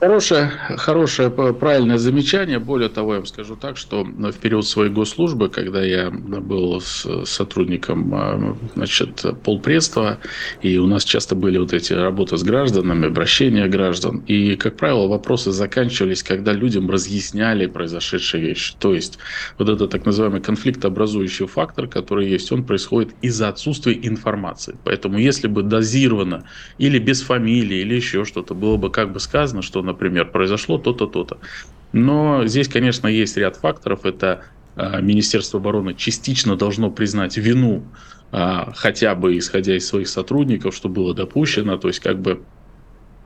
[0.02, 2.58] Хорошее, хорошее, правильное замечание.
[2.58, 8.12] Более того, я вам скажу так, что в период своей госслужбы, когда я был сотрудником
[8.12, 10.18] а, значит, полпредства,
[10.60, 15.06] и у нас часто были вот эти работы с гражданами, обращения граждан, и, как правило,
[15.06, 18.74] вопросы заканчивались, когда людям разъясняли произошедшие вещи.
[18.80, 19.20] То есть,
[19.56, 24.76] вот это так называемый конфликтообразующий фактор, который есть, он происходит из-за отсутствия информации.
[24.82, 26.42] Поэтому, если бы дозировано
[26.76, 31.06] или без фамилии, или еще что-то, было бы как бы сказано, что, например, произошло то-то,
[31.06, 31.38] то-то.
[31.92, 34.04] Но здесь, конечно, есть ряд факторов.
[34.04, 37.84] Это а, Министерство обороны частично должно признать вину
[38.30, 42.42] а, хотя бы исходя из своих сотрудников, что было допущено, то есть как бы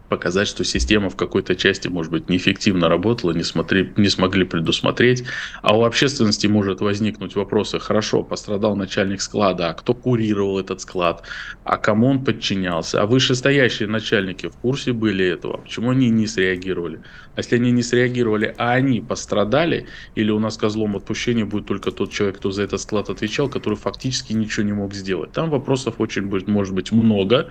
[0.08, 5.24] показать, что система в какой-то части, может быть, неэффективно работала, не, смотри, не смогли предусмотреть.
[5.62, 11.22] А у общественности может возникнуть вопросы, хорошо, пострадал начальник склада, а кто курировал этот склад,
[11.64, 17.00] а кому он подчинялся, а вышестоящие начальники в курсе были этого, почему они не среагировали?
[17.34, 21.90] А если они не среагировали, а они пострадали, или у нас козлом отпущения будет только
[21.90, 25.32] тот человек, кто за этот склад отвечал, который фактически ничего не мог сделать.
[25.32, 27.50] Там вопросов очень может быть много,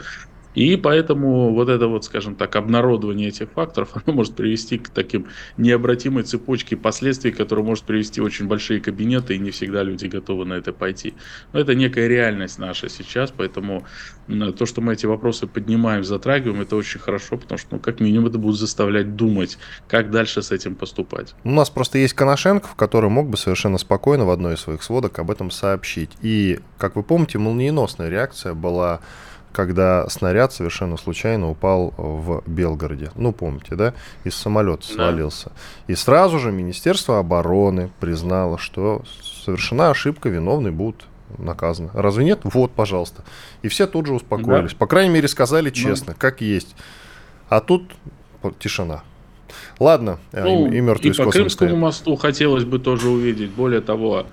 [0.55, 5.27] и поэтому вот это вот, скажем так, обнародование этих факторов, оно может привести к таким
[5.57, 10.53] необратимой цепочке последствий, которые может привести очень большие кабинеты, и не всегда люди готовы на
[10.53, 11.13] это пойти.
[11.53, 13.85] Но это некая реальность наша сейчас, поэтому
[14.57, 18.27] то, что мы эти вопросы поднимаем, затрагиваем, это очень хорошо, потому что, ну, как минимум,
[18.27, 21.35] это будет заставлять думать, как дальше с этим поступать.
[21.43, 25.19] У нас просто есть Коношенков, который мог бы совершенно спокойно в одной из своих сводок
[25.19, 26.11] об этом сообщить.
[26.21, 29.01] И, как вы помните, молниеносная реакция была
[29.55, 33.11] когда снаряд совершенно случайно упал в Белгороде.
[33.15, 33.93] Ну, помните, да?
[34.25, 35.45] Из самолета свалился.
[35.45, 35.93] Да.
[35.93, 39.01] И сразу же Министерство обороны признало, что
[39.45, 41.05] совершена ошибка, виновные будут
[41.37, 41.89] наказаны.
[41.93, 42.41] Разве нет?
[42.43, 43.23] Вот, пожалуйста.
[43.61, 44.71] И все тут же успокоились.
[44.71, 44.77] Да.
[44.77, 46.19] По крайней мере, сказали честно, да.
[46.19, 46.75] как есть.
[47.47, 47.93] А тут
[48.59, 49.03] тишина.
[49.79, 51.81] Ладно, ну, и, и мертвый И по Крымскому стоит.
[51.81, 53.51] мосту хотелось бы тоже увидеть.
[53.51, 54.25] Более того,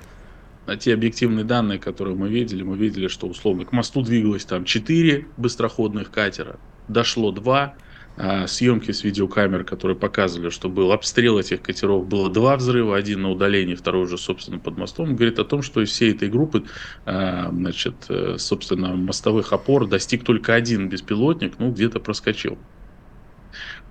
[0.67, 4.65] на те объективные данные, которые мы видели, мы видели, что условно к мосту двигалось там
[4.65, 7.75] 4 быстроходных катера, дошло 2,
[8.17, 13.23] а съемки с видеокамер, которые показывали, что был обстрел этих катеров, было два взрыва, один
[13.23, 16.65] на удалении, второй уже, собственно, под мостом, говорит о том, что из всей этой группы,
[17.07, 22.59] а, значит, э, собственно, мостовых опор достиг только один беспилотник, ну, где-то проскочил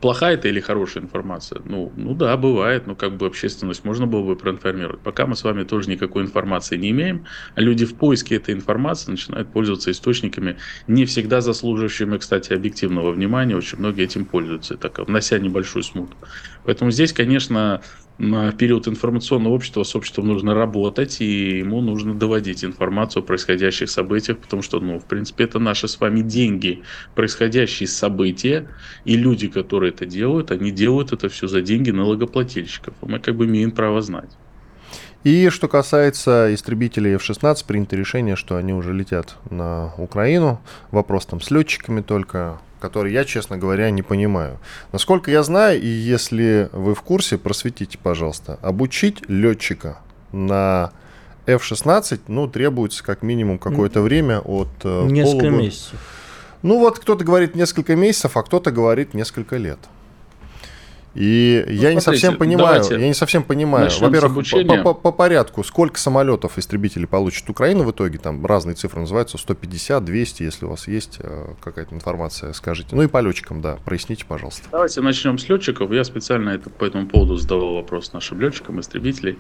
[0.02, 1.62] плохая это или хорошая информация?
[1.64, 5.04] Ну, ну да, бывает, но как бы общественность можно было бы проинформировать.
[5.04, 9.12] Пока мы с вами тоже никакой информации не имеем, а люди в поиске этой информации
[9.12, 15.40] начинают пользоваться источниками, не всегда заслуживающими, кстати, объективного внимания, очень многие этим пользуются, так внося
[15.40, 16.18] небольшую смуту.
[16.66, 17.82] Поэтому здесь, конечно,
[18.18, 23.90] на период информационного общества с обществом нужно работать, и ему нужно доводить информацию о происходящих
[23.90, 26.84] событиях, потому что, ну, в принципе, это наши с вами деньги,
[27.16, 28.68] происходящие события,
[29.06, 32.94] и люди, которые это делают, они делают это все за деньги налогоплательщиков.
[33.02, 34.30] Мы как бы имеем право знать.
[35.24, 40.62] И что касается истребителей F-16, принято решение, что они уже летят на Украину.
[40.90, 44.58] Вопрос там с летчиками только который я, честно говоря, не понимаю.
[44.92, 50.00] Насколько я знаю, и если вы в курсе, просветите, пожалуйста, обучить летчика
[50.32, 50.92] на
[51.46, 55.64] F-16, ну, требуется как минимум какое-то время от э, Несколько полугода.
[55.64, 56.00] месяцев.
[56.64, 59.80] Ну, вот кто-то говорит несколько месяцев, а кто-то говорит несколько лет.
[61.14, 63.90] И ну, я не совсем понимаю, я не совсем понимаю.
[64.00, 68.18] Во-первых, по, по, по порядку, сколько самолетов истребителей получит Украина в итоге?
[68.18, 72.96] Там разные цифры называются, 150, 200, если у вас есть э, какая-то информация, скажите.
[72.96, 74.70] Ну и по летчикам, да, проясните, пожалуйста.
[74.72, 75.92] Давайте начнем с летчиков.
[75.92, 79.38] Я специально это, по этому поводу задавал вопрос нашим летчикам, истребителей.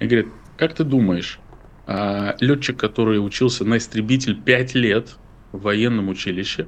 [0.00, 1.38] И говорит, как ты думаешь,
[1.86, 5.10] а, летчик, который учился на истребитель 5 лет
[5.52, 6.66] в военном училище,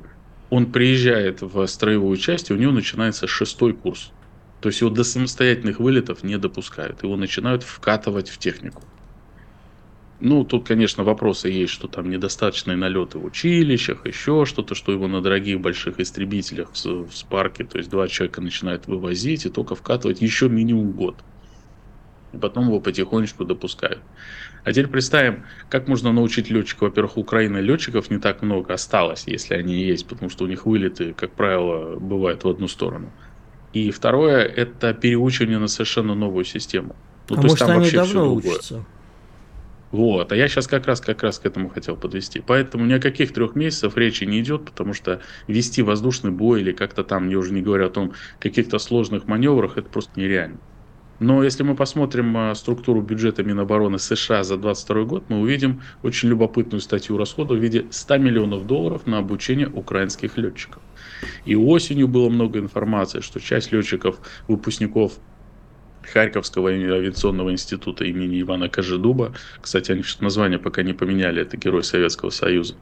[0.50, 4.12] он приезжает в строевую часть, и у него начинается шестой курс.
[4.60, 7.02] То есть его до самостоятельных вылетов не допускают.
[7.02, 8.82] Его начинают вкатывать в технику.
[10.18, 15.08] Ну, тут, конечно, вопросы есть, что там недостаточные налеты в училищах, еще что-то, что его
[15.08, 20.22] на дорогих больших истребителях в, спарке, то есть два человека начинают вывозить и только вкатывать
[20.22, 21.22] еще минимум год.
[22.32, 24.00] И потом его потихонечку допускают.
[24.64, 26.84] А теперь представим, как можно научить летчика.
[26.84, 31.12] Во-первых, Украины летчиков не так много осталось, если они есть, потому что у них вылеты,
[31.12, 33.12] как правило, бывают в одну сторону.
[33.76, 36.96] И второе– это переучивание на совершенно новую систему.
[37.28, 38.54] Ну, а то может, есть там они вообще давно все другое.
[38.54, 38.84] учатся?
[39.90, 42.40] Вот, а я сейчас как раз, как раз к этому хотел подвести.
[42.40, 46.72] Поэтому ни о каких трех месяцев речи не идет, потому что вести воздушный бой или
[46.72, 50.56] как-то там, я уже не говорю о том, каких-то сложных маневрах, это просто нереально.
[51.18, 56.30] Но если мы посмотрим а, структуру бюджета Минобороны США за 2022 год, мы увидим очень
[56.30, 60.82] любопытную статью расходов в виде 100 миллионов долларов на обучение украинских летчиков.
[61.44, 65.20] И осенью было много информации, что часть летчиков, выпускников
[66.02, 72.30] Харьковского авиационного института имени Ивана Кожедуба, кстати, они название пока не поменяли, это Герой Советского
[72.30, 72.78] Союза,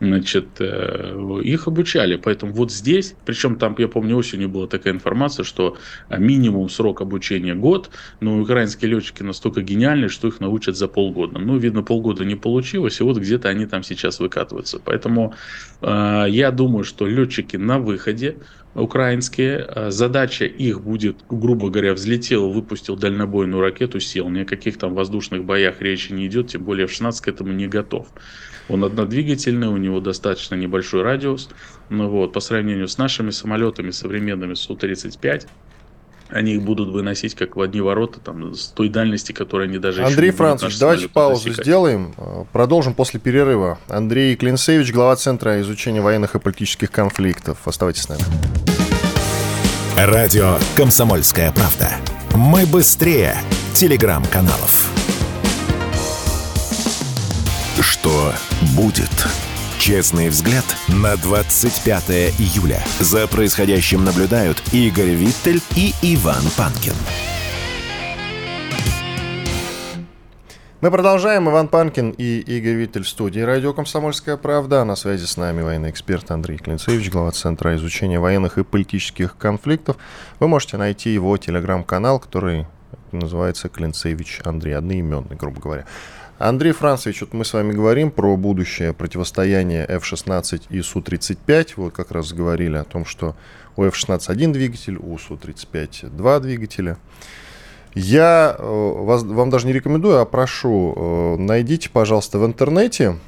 [0.00, 2.16] значит, э, их обучали.
[2.16, 5.76] Поэтому вот здесь, причем там, я помню, осенью была такая информация, что
[6.10, 11.38] минимум срок обучения год, но украинские летчики настолько гениальны, что их научат за полгода.
[11.38, 14.80] Ну, видно, полгода не получилось, и вот где-то они там сейчас выкатываются.
[14.84, 15.34] Поэтому
[15.80, 18.36] э, я думаю, что летчики на выходе,
[18.74, 19.66] украинские.
[19.66, 24.28] Э, задача их будет, грубо говоря, взлетел, выпустил дальнобойную ракету, сел.
[24.28, 27.66] Ни о каких там воздушных боях речи не идет, тем более F-16 к этому не
[27.66, 28.08] готов.
[28.68, 31.48] Он однодвигательный, у него достаточно небольшой радиус.
[31.88, 35.46] Ну вот, по сравнению с нашими самолетами современными Су-35,
[36.28, 40.04] они их будут выносить как в одни ворота, там, с той дальности, которой они даже
[40.04, 41.64] Андрей Францович, давайте паузу достигать.
[41.64, 42.14] сделаем.
[42.52, 43.78] Продолжим после перерыва.
[43.88, 47.58] Андрей Клинцевич, глава Центра изучения военных и политических конфликтов.
[47.64, 48.22] Оставайтесь с нами.
[49.96, 51.90] Радио «Комсомольская правда».
[52.34, 53.34] Мы быстрее
[53.72, 54.97] телеграм-каналов.
[57.80, 58.32] Что
[58.76, 59.08] будет?
[59.78, 62.10] Честный взгляд на 25
[62.40, 62.82] июля.
[62.98, 66.94] За происходящим наблюдают Игорь Виттель и Иван Панкин.
[70.80, 71.48] Мы продолжаем.
[71.48, 74.82] Иван Панкин и Игорь Виттель в студии «Радио Комсомольская правда».
[74.84, 79.98] На связи с нами военный эксперт Андрей Клинцевич, глава Центра изучения военных и политических конфликтов.
[80.40, 82.66] Вы можете найти его телеграм-канал, который
[83.12, 85.84] называется Клинцевич Андрей, одноименный, грубо говоря.
[86.38, 91.72] Андрей Францевич, вот мы с вами говорим про будущее противостояние F-16 и Су-35.
[91.74, 93.34] Вот как раз говорили о том, что
[93.74, 96.96] у F-16 один двигатель, у Су-35 два двигателя.
[97.94, 103.18] Я э, вас, вам даже не рекомендую, а прошу, э, найдите, пожалуйста, в интернете.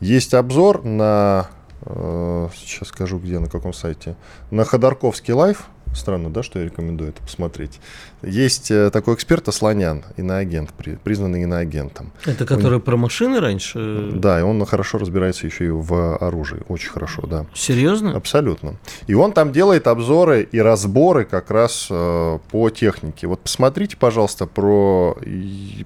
[0.00, 1.48] Есть обзор на,
[1.80, 4.16] э, сейчас скажу где, на каком сайте,
[4.50, 5.68] на Ходорковский лайф.
[5.94, 7.80] Странно, да, что я рекомендую это посмотреть.
[8.26, 10.72] Есть э, такой эксперт Асланян, иноагент,
[11.02, 12.12] признанный иноагентом.
[12.24, 12.80] Это который он...
[12.80, 14.10] про машины раньше?
[14.14, 16.60] Да, и он хорошо разбирается еще и в оружии.
[16.68, 17.46] Очень хорошо, да.
[17.54, 18.16] Серьезно?
[18.16, 18.76] Абсолютно.
[19.06, 23.26] И он там делает обзоры и разборы как раз э, по технике.
[23.26, 25.16] Вот посмотрите, пожалуйста, про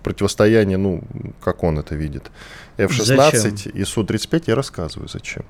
[0.03, 1.03] противостояние, ну,
[1.41, 2.31] как он это видит.
[2.79, 3.73] F-16 зачем?
[3.73, 5.45] и Су-35 я рассказываю, зачем.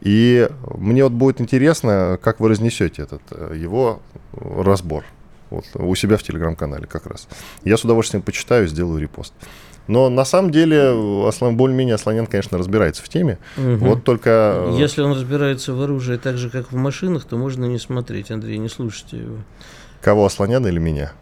[0.00, 4.00] И мне вот будет интересно, как вы разнесете этот э, его
[4.32, 5.04] разбор.
[5.50, 7.28] Вот, у себя в телеграм-канале как раз.
[7.64, 9.34] Я с удовольствием почитаю, сделаю репост.
[9.88, 13.38] Но на самом деле Аслан более-менее Асланян, конечно, разбирается в теме.
[13.56, 13.76] Угу.
[13.84, 14.30] Вот только...
[14.68, 18.30] Э, Если он разбирается в оружии так же, как в машинах, то можно не смотреть,
[18.30, 19.38] Андрей, не слушайте его.
[20.00, 21.12] Кого, Асланяна или меня?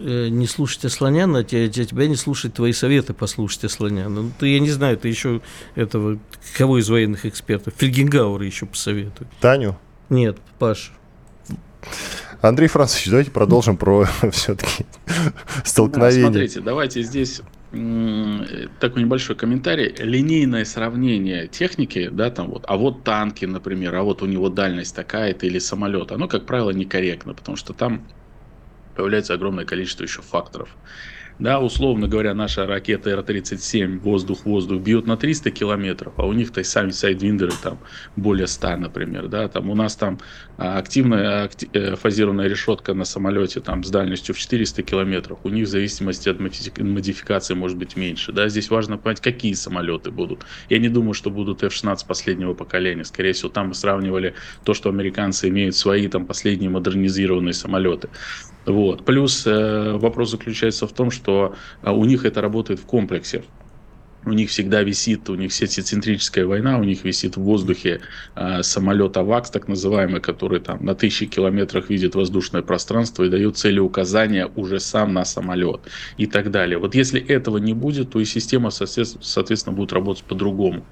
[0.00, 4.22] Э, не слушать Асланяна, тебя, тебя не слушать твои советы послушать Асланяна.
[4.22, 5.40] Ну, ты, я не знаю, ты еще
[5.76, 6.18] этого,
[6.56, 7.74] кого из военных экспертов?
[7.76, 9.28] Фельгенгаура еще посоветуй.
[9.40, 9.78] Таню?
[10.08, 10.92] Нет, Паш.
[12.40, 14.86] Андрей Францович, давайте продолжим про все-таки
[15.64, 16.22] столкновение.
[16.22, 17.42] Да, смотрите, давайте здесь
[18.80, 19.94] такой небольшой комментарий.
[19.98, 24.94] Линейное сравнение техники, да, там вот, а вот танки, например, а вот у него дальность
[24.94, 28.06] такая-то или самолет, оно, как правило, некорректно, потому что там
[28.96, 30.70] появляется огромное количество еще факторов.
[31.38, 36.90] Да, условно говоря, наша ракета Р-37 воздух-воздух бьет на 300 километров, а у них-то сами
[36.90, 37.78] сайдвиндеры там
[38.16, 39.28] более 100, например.
[39.28, 40.18] Да, там у нас там
[40.56, 45.38] а, активная актив, э, фазированная решетка на самолете там с дальностью в 400 километров.
[45.44, 48.32] У них в зависимости от модификации может быть меньше.
[48.32, 50.44] Да, здесь важно понять, какие самолеты будут.
[50.68, 53.04] Я не думаю, что будут F-16 последнего поколения.
[53.04, 54.34] Скорее всего, там мы сравнивали
[54.64, 58.08] то, что американцы имеют свои там последние модернизированные самолеты.
[58.68, 59.04] Вот.
[59.04, 63.42] Плюс э, вопрос заключается в том, что э, у них это работает в комплексе.
[64.26, 68.00] У них всегда висит, у них сетицентрическая война, у них висит в воздухе
[68.36, 73.56] э, самолет АВАКС, так называемый, который там на тысячи километрах видит воздушное пространство и дает
[73.56, 75.80] цели указания уже сам на самолет
[76.18, 76.78] и так далее.
[76.78, 80.84] Вот если этого не будет, то и система, соответственно, будет работать по-другому.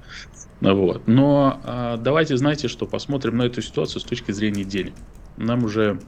[0.62, 1.06] Вот.
[1.06, 4.94] Но э, давайте, знаете, что посмотрим на эту ситуацию с точки зрения денег.
[5.36, 6.00] Нам уже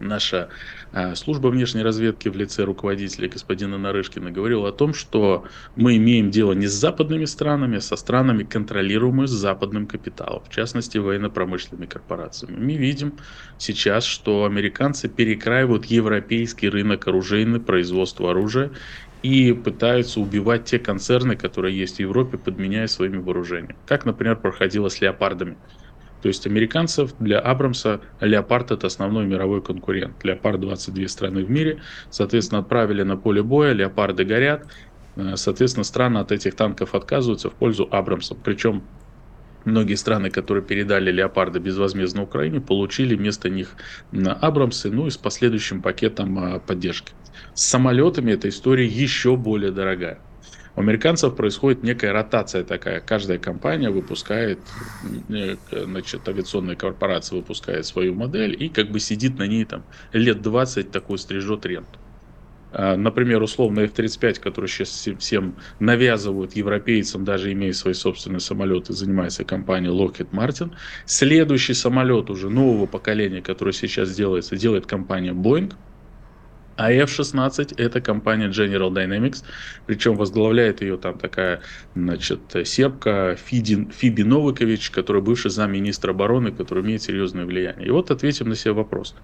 [0.00, 0.48] наша
[0.92, 5.44] а, служба внешней разведки в лице руководителя господина Нарышкина говорила о том, что
[5.76, 10.98] мы имеем дело не с западными странами, а со странами, контролируемыми западным капиталом, в частности
[10.98, 12.56] военно-промышленными корпорациями.
[12.56, 13.18] Мы видим
[13.58, 18.72] сейчас, что американцы перекраивают европейский рынок оружейный, производство оружия
[19.22, 23.76] и пытаются убивать те концерны, которые есть в Европе, подменяя своими вооружениями.
[23.86, 25.56] Как, например, проходило с леопардами.
[26.24, 30.24] То есть американцев для Абрамса Леопард это основной мировой конкурент.
[30.24, 34.66] Леопард 22 страны в мире, соответственно, отправили на поле боя, Леопарды горят,
[35.16, 38.34] э, соответственно, страны от этих танков отказываются в пользу Абрамса.
[38.42, 38.84] Причем
[39.66, 43.76] многие страны, которые передали Леопарды безвозмездно Украине, получили вместо них
[44.10, 47.12] Абрамсы, ну и с последующим пакетом э, поддержки.
[47.52, 50.20] С самолетами эта история еще более дорогая.
[50.76, 53.00] У американцев происходит некая ротация такая.
[53.00, 54.58] Каждая компания выпускает,
[55.28, 60.42] э, значит, авиационная корпорация выпускает свою модель и как бы сидит на ней там лет
[60.42, 62.00] 20 такой стрижет ренту.
[62.76, 69.44] А, например, условно F-35, который сейчас всем навязывают европейцам, даже имея свои собственные самолеты, занимается
[69.44, 70.72] компания Lockheed Martin.
[71.06, 75.72] Следующий самолет уже нового поколения, который сейчас делается, делает компания Boeing.
[76.76, 79.44] А F-16 это компания General Dynamics,
[79.86, 81.62] причем возглавляет ее там такая,
[81.94, 87.86] значит, сербка Фиди, Фиби Новикович, которая бывший замминистра обороны, который имеет серьезное влияние.
[87.88, 89.14] И вот ответим на себе вопрос.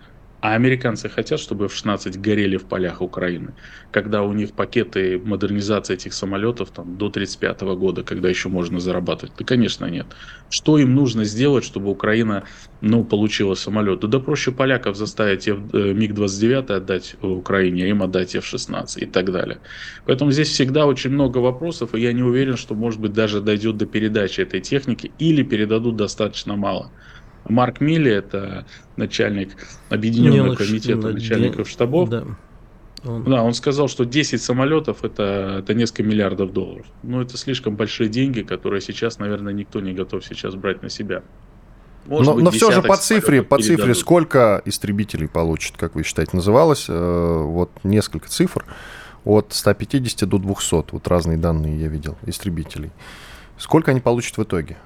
[0.42, 3.56] А американцы хотят, чтобы F-16 горели в полях Украины,
[3.90, 9.34] когда у них пакеты модернизации этих самолетов там, до 1935 года, когда еще можно зарабатывать?
[9.36, 10.16] Да, конечно, нет.
[10.48, 12.44] Что им нужно сделать, чтобы Украина
[12.80, 14.00] ну, получила самолет?
[14.00, 19.60] Да, проще поляков заставить э, МиГ-29 отдать Украине, им отдать F-16 и так далее.
[20.06, 23.76] Поэтому здесь всегда очень много вопросов, и я не уверен, что, может быть, даже дойдет
[23.76, 26.94] до передачи этой техники или передадут достаточно мало.
[27.50, 29.50] Марк Милли, это начальник
[29.88, 32.08] Объединенного комитета начальников штабов.
[32.08, 32.24] Да.
[33.04, 33.24] Он...
[33.24, 36.86] да, он сказал, что 10 самолетов это, это несколько миллиардов долларов.
[37.02, 41.22] Ну, это слишком большие деньги, которые сейчас, наверное, никто не готов сейчас брать на себя.
[42.06, 46.02] Может но, быть, но все же по цифре, по цифре, сколько истребителей получит, как вы
[46.02, 48.64] считаете, называлось э, вот несколько цифр
[49.24, 52.90] от 150 до 200, вот разные данные я видел, истребителей.
[53.58, 54.78] Сколько они получат в итоге?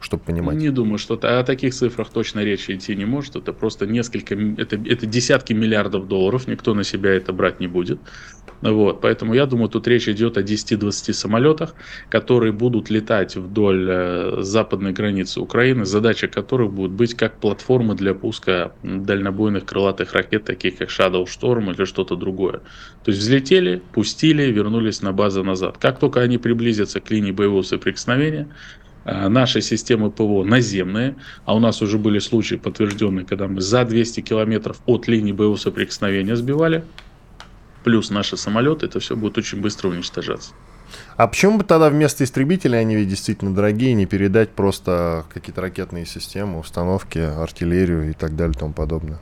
[0.00, 0.56] Чтобы понимать?
[0.56, 3.36] Не думаю, что о таких цифрах точно речи идти не может.
[3.36, 8.00] Это просто несколько, это, это десятки миллиардов долларов, никто на себя это брать не будет.
[8.62, 11.74] Вот, поэтому я думаю, тут речь идет о 10-20 самолетах,
[12.10, 18.12] которые будут летать вдоль э, западной границы Украины, задача которых будет быть как платформа для
[18.12, 22.60] пуска дальнобойных крылатых ракет, таких как Shadow Storm или что-то другое.
[23.04, 25.78] То есть взлетели, пустили, вернулись на базу назад.
[25.78, 28.48] Как только они приблизятся к линии боевого соприкосновения,
[29.04, 34.20] наши системы ПВО наземные, а у нас уже были случаи подтвержденные, когда мы за 200
[34.20, 36.84] километров от линии боевого соприкосновения сбивали,
[37.84, 40.52] плюс наши самолеты, это все будет очень быстро уничтожаться.
[41.16, 46.04] А почему бы тогда вместо истребителей, они ведь действительно дорогие, не передать просто какие-то ракетные
[46.04, 49.20] системы, установки, артиллерию и так далее и тому подобное?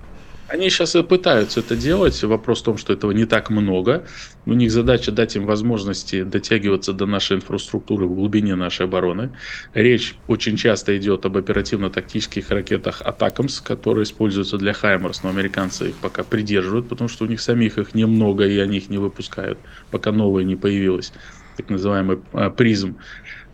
[0.49, 2.23] Они сейчас пытаются это делать.
[2.25, 4.07] Вопрос в том, что этого не так много.
[4.47, 9.37] У них задача дать им возможности дотягиваться до нашей инфраструктуры в глубине нашей обороны.
[9.75, 15.97] Речь очень часто идет об оперативно-тактических ракетах «Атакамс», которые используются для «Хаймерс», но американцы их
[15.97, 19.59] пока придерживают, потому что у них самих их немного, и они их не выпускают,
[19.91, 21.13] пока новая не появилась
[21.59, 22.99] так называемый а, призм.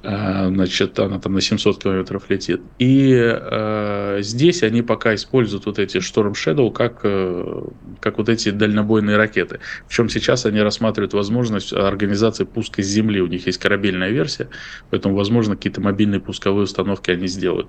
[0.06, 2.60] А, значит, она там на 700 километров летит.
[2.78, 7.62] И э, здесь они пока используют вот эти Storm Shadow как, э,
[8.00, 9.60] как вот эти дальнобойные ракеты.
[9.88, 13.22] Причем сейчас они рассматривают возможность организации пуска с Земли.
[13.22, 14.50] У них есть корабельная версия,
[14.90, 17.68] поэтому, возможно, какие-то мобильные пусковые установки они сделают.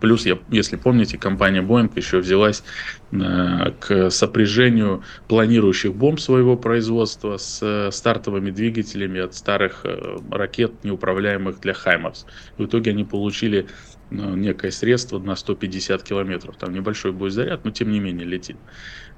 [0.00, 2.62] Плюс, я, если помните, компания Boeing еще взялась
[3.10, 10.84] э, к сопряжению планирующих бомб своего производства с э, стартовыми двигателями от старых э, ракет,
[10.84, 12.26] неуправляемых для Хаймарс.
[12.56, 13.66] В итоге они получили
[14.10, 16.56] ну, некое средство на 150 километров.
[16.56, 18.56] Там небольшой будет заряд, но тем не менее летит.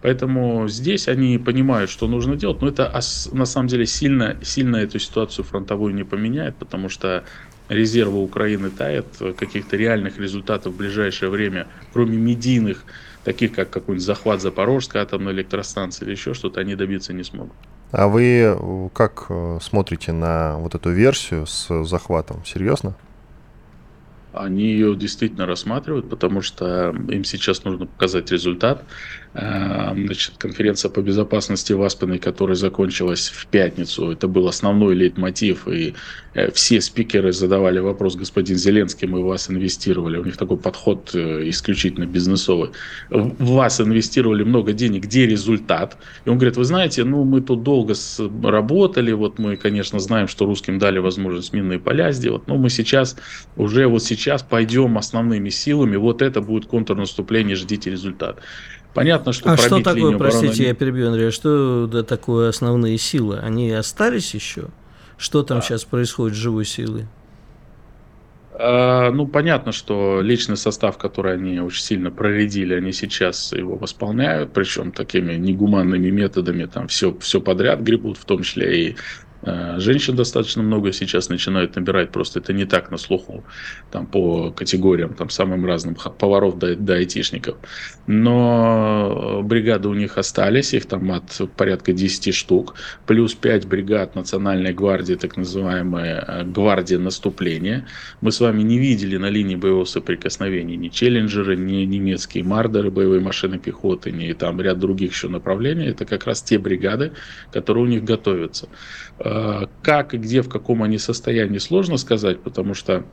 [0.02, 2.90] Поэтому здесь они понимают, что нужно делать, но это
[3.32, 7.24] на самом деле сильно, сильно эту ситуацию фронтовую не поменяет, потому что
[7.70, 9.06] резервы Украины тает,
[9.38, 12.84] каких-то реальных результатов в ближайшее время, кроме медийных,
[13.24, 17.54] таких как какой-нибудь захват Запорожской атомной электростанции или еще что-то, они добиться не смогут.
[17.92, 22.44] А вы э, как э, смотрите на вот эту версию с захватом?
[22.44, 22.96] Серьезно?
[24.32, 28.84] Они ее действительно рассматривают, потому что им сейчас нужно показать результат.
[29.32, 35.68] Э, значит, конференция по безопасности в Аспене, которая закончилась в пятницу, это был основной лейтмотив,
[35.68, 35.94] и
[36.34, 40.18] э, все спикеры задавали вопрос, господин Зеленский, мы в вас инвестировали.
[40.18, 42.70] У них такой подход э, исключительно бизнесовый.
[43.08, 45.96] В вас инвестировали много денег, где результат?
[46.24, 47.94] И он говорит, вы знаете, ну мы тут долго
[48.42, 53.16] работали, вот мы, конечно, знаем, что русским дали возможность минные поля сделать, но мы сейчас,
[53.54, 58.40] уже вот сейчас пойдем основными силами, вот это будет контрнаступление, ждите результат.
[58.94, 63.38] Понятно, что А что такое, простите, я перебью, Андрей, что да, такое основные силы?
[63.38, 64.68] Они остались еще?
[65.16, 65.62] Что там да.
[65.62, 67.06] сейчас происходит с живой силой?
[68.62, 74.52] А, ну, понятно, что личный состав, который они очень сильно проредили, они сейчас его восполняют,
[74.52, 78.96] причем такими негуманными методами, там все, все подряд гребут, в том числе и
[79.42, 83.44] женщин достаточно много сейчас начинают набирать, просто это не так на слуху,
[83.90, 87.56] там по категориям, там самым разным, поваров до, до айтишников.
[88.06, 92.74] Но бригады у них остались, их там от порядка 10 штук,
[93.06, 97.86] плюс 5 бригад Национальной гвардии, так называемая э, гвардия наступления.
[98.20, 103.20] Мы с вами не видели на линии боевого соприкосновения ни челленджеры, ни немецкие мардеры, боевые
[103.20, 105.86] машины пехоты, ни там ряд других еще направлений.
[105.86, 107.12] Это как раз те бригады,
[107.52, 108.68] которые у них готовятся.
[109.22, 113.04] Э, как и где, в каком они состоянии, сложно сказать, потому что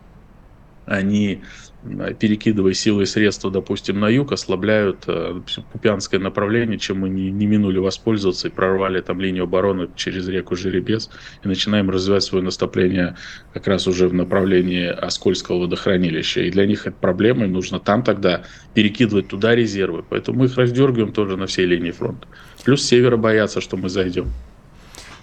[0.85, 1.41] они,
[1.83, 5.41] э, перекидывая силы и средства, допустим, на юг, ослабляют э,
[5.73, 10.55] Купянское направление, чем мы не, не минули воспользоваться и прорвали там линию обороны через реку
[10.55, 11.09] Жеребец
[11.43, 13.17] и начинаем развивать свое наступление
[13.53, 16.39] как раз уже в направлении Оскольского водохранилища.
[16.39, 18.43] И для них это проблема, им нужно там тогда
[18.73, 20.05] перекидывать туда резервы.
[20.09, 22.29] Поэтому мы их раздергиваем тоже на всей линии фронта.
[22.63, 24.27] Плюс севера боятся, что мы зайдем.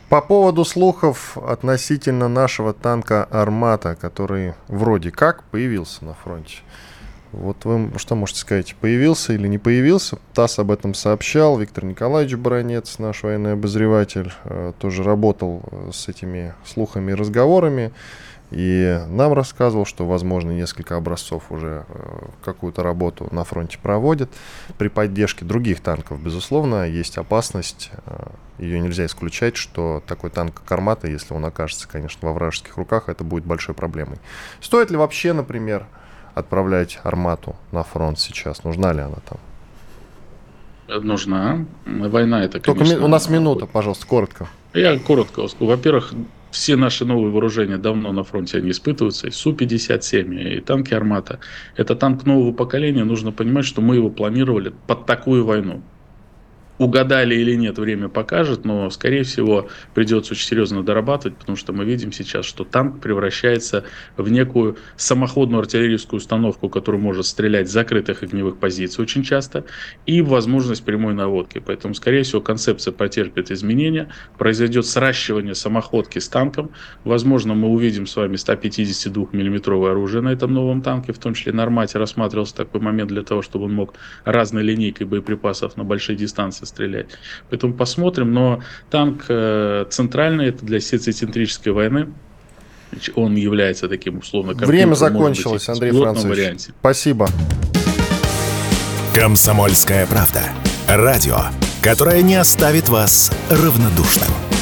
[0.09, 6.59] По поводу слухов относительно нашего танка «Армата», который вроде как появился на фронте.
[7.33, 10.19] Вот вы что можете сказать, появился или не появился?
[10.35, 16.07] ТАСС об этом сообщал, Виктор Николаевич Баранец, наш военный обозреватель, э, тоже работал э, с
[16.07, 17.93] этими слухами и разговорами.
[18.55, 24.31] И нам рассказывал, что, возможно, несколько образцов уже э, какую-то работу на фронте проводят.
[24.79, 28.27] При поддержке других танков, безусловно, есть опасность, э,
[28.61, 33.09] ее нельзя исключать, что такой танк как «Армата», если он окажется, конечно, во вражеских руках,
[33.09, 34.19] это будет большой проблемой.
[34.61, 35.87] Стоит ли вообще, например,
[36.37, 38.63] отправлять «Армату» на фронт сейчас?
[38.63, 39.39] Нужна ли она там?
[41.05, 41.65] Нужна.
[41.87, 42.85] Война это, конечно...
[42.85, 44.47] Только ми- у нас минута, пожалуйста, коротко.
[44.75, 45.49] Я коротко.
[45.59, 46.13] Во-первых,
[46.55, 49.27] все наши новые вооружения давно на фронте они испытываются.
[49.27, 51.41] И Су-57, и танки «Армата».
[51.77, 53.03] Это танк нового поколения.
[53.03, 55.83] Нужно понимать, что мы его планировали под такую войну.
[56.77, 61.85] Угадали или нет, время покажет, но, скорее всего, придется очень серьезно дорабатывать, потому что мы
[61.85, 63.85] видим сейчас, что танк превращается
[64.17, 69.65] в некую самоходную артиллерийскую установку, которая может стрелять с закрытых огневых позиций очень часто,
[70.05, 71.63] и возможность прямой наводки.
[71.65, 76.71] Поэтому, скорее всего, концепция потерпит изменения, произойдет сращивание самоходки с танком.
[77.05, 81.53] Возможно, мы увидим с вами 152 миллиметровое оружие на этом новом танке, в том числе
[81.53, 83.95] на «Армате» рассматривался такой момент для того, чтобы он мог
[84.25, 87.07] разной линейкой боеприпасов на большие дистанции научиться стрелять.
[87.51, 88.33] Поэтому посмотрим.
[88.33, 88.61] Но
[88.91, 92.09] танк э, центральный, это для сецентрической войны.
[93.17, 94.55] Он является таким условно...
[94.55, 96.37] Время закончилось, Андрей Францович.
[96.37, 96.73] Варианте.
[96.79, 97.29] Спасибо.
[99.15, 100.43] Комсомольская правда.
[100.89, 101.39] Радио,
[101.83, 104.54] которое не оставит вас равнодушным.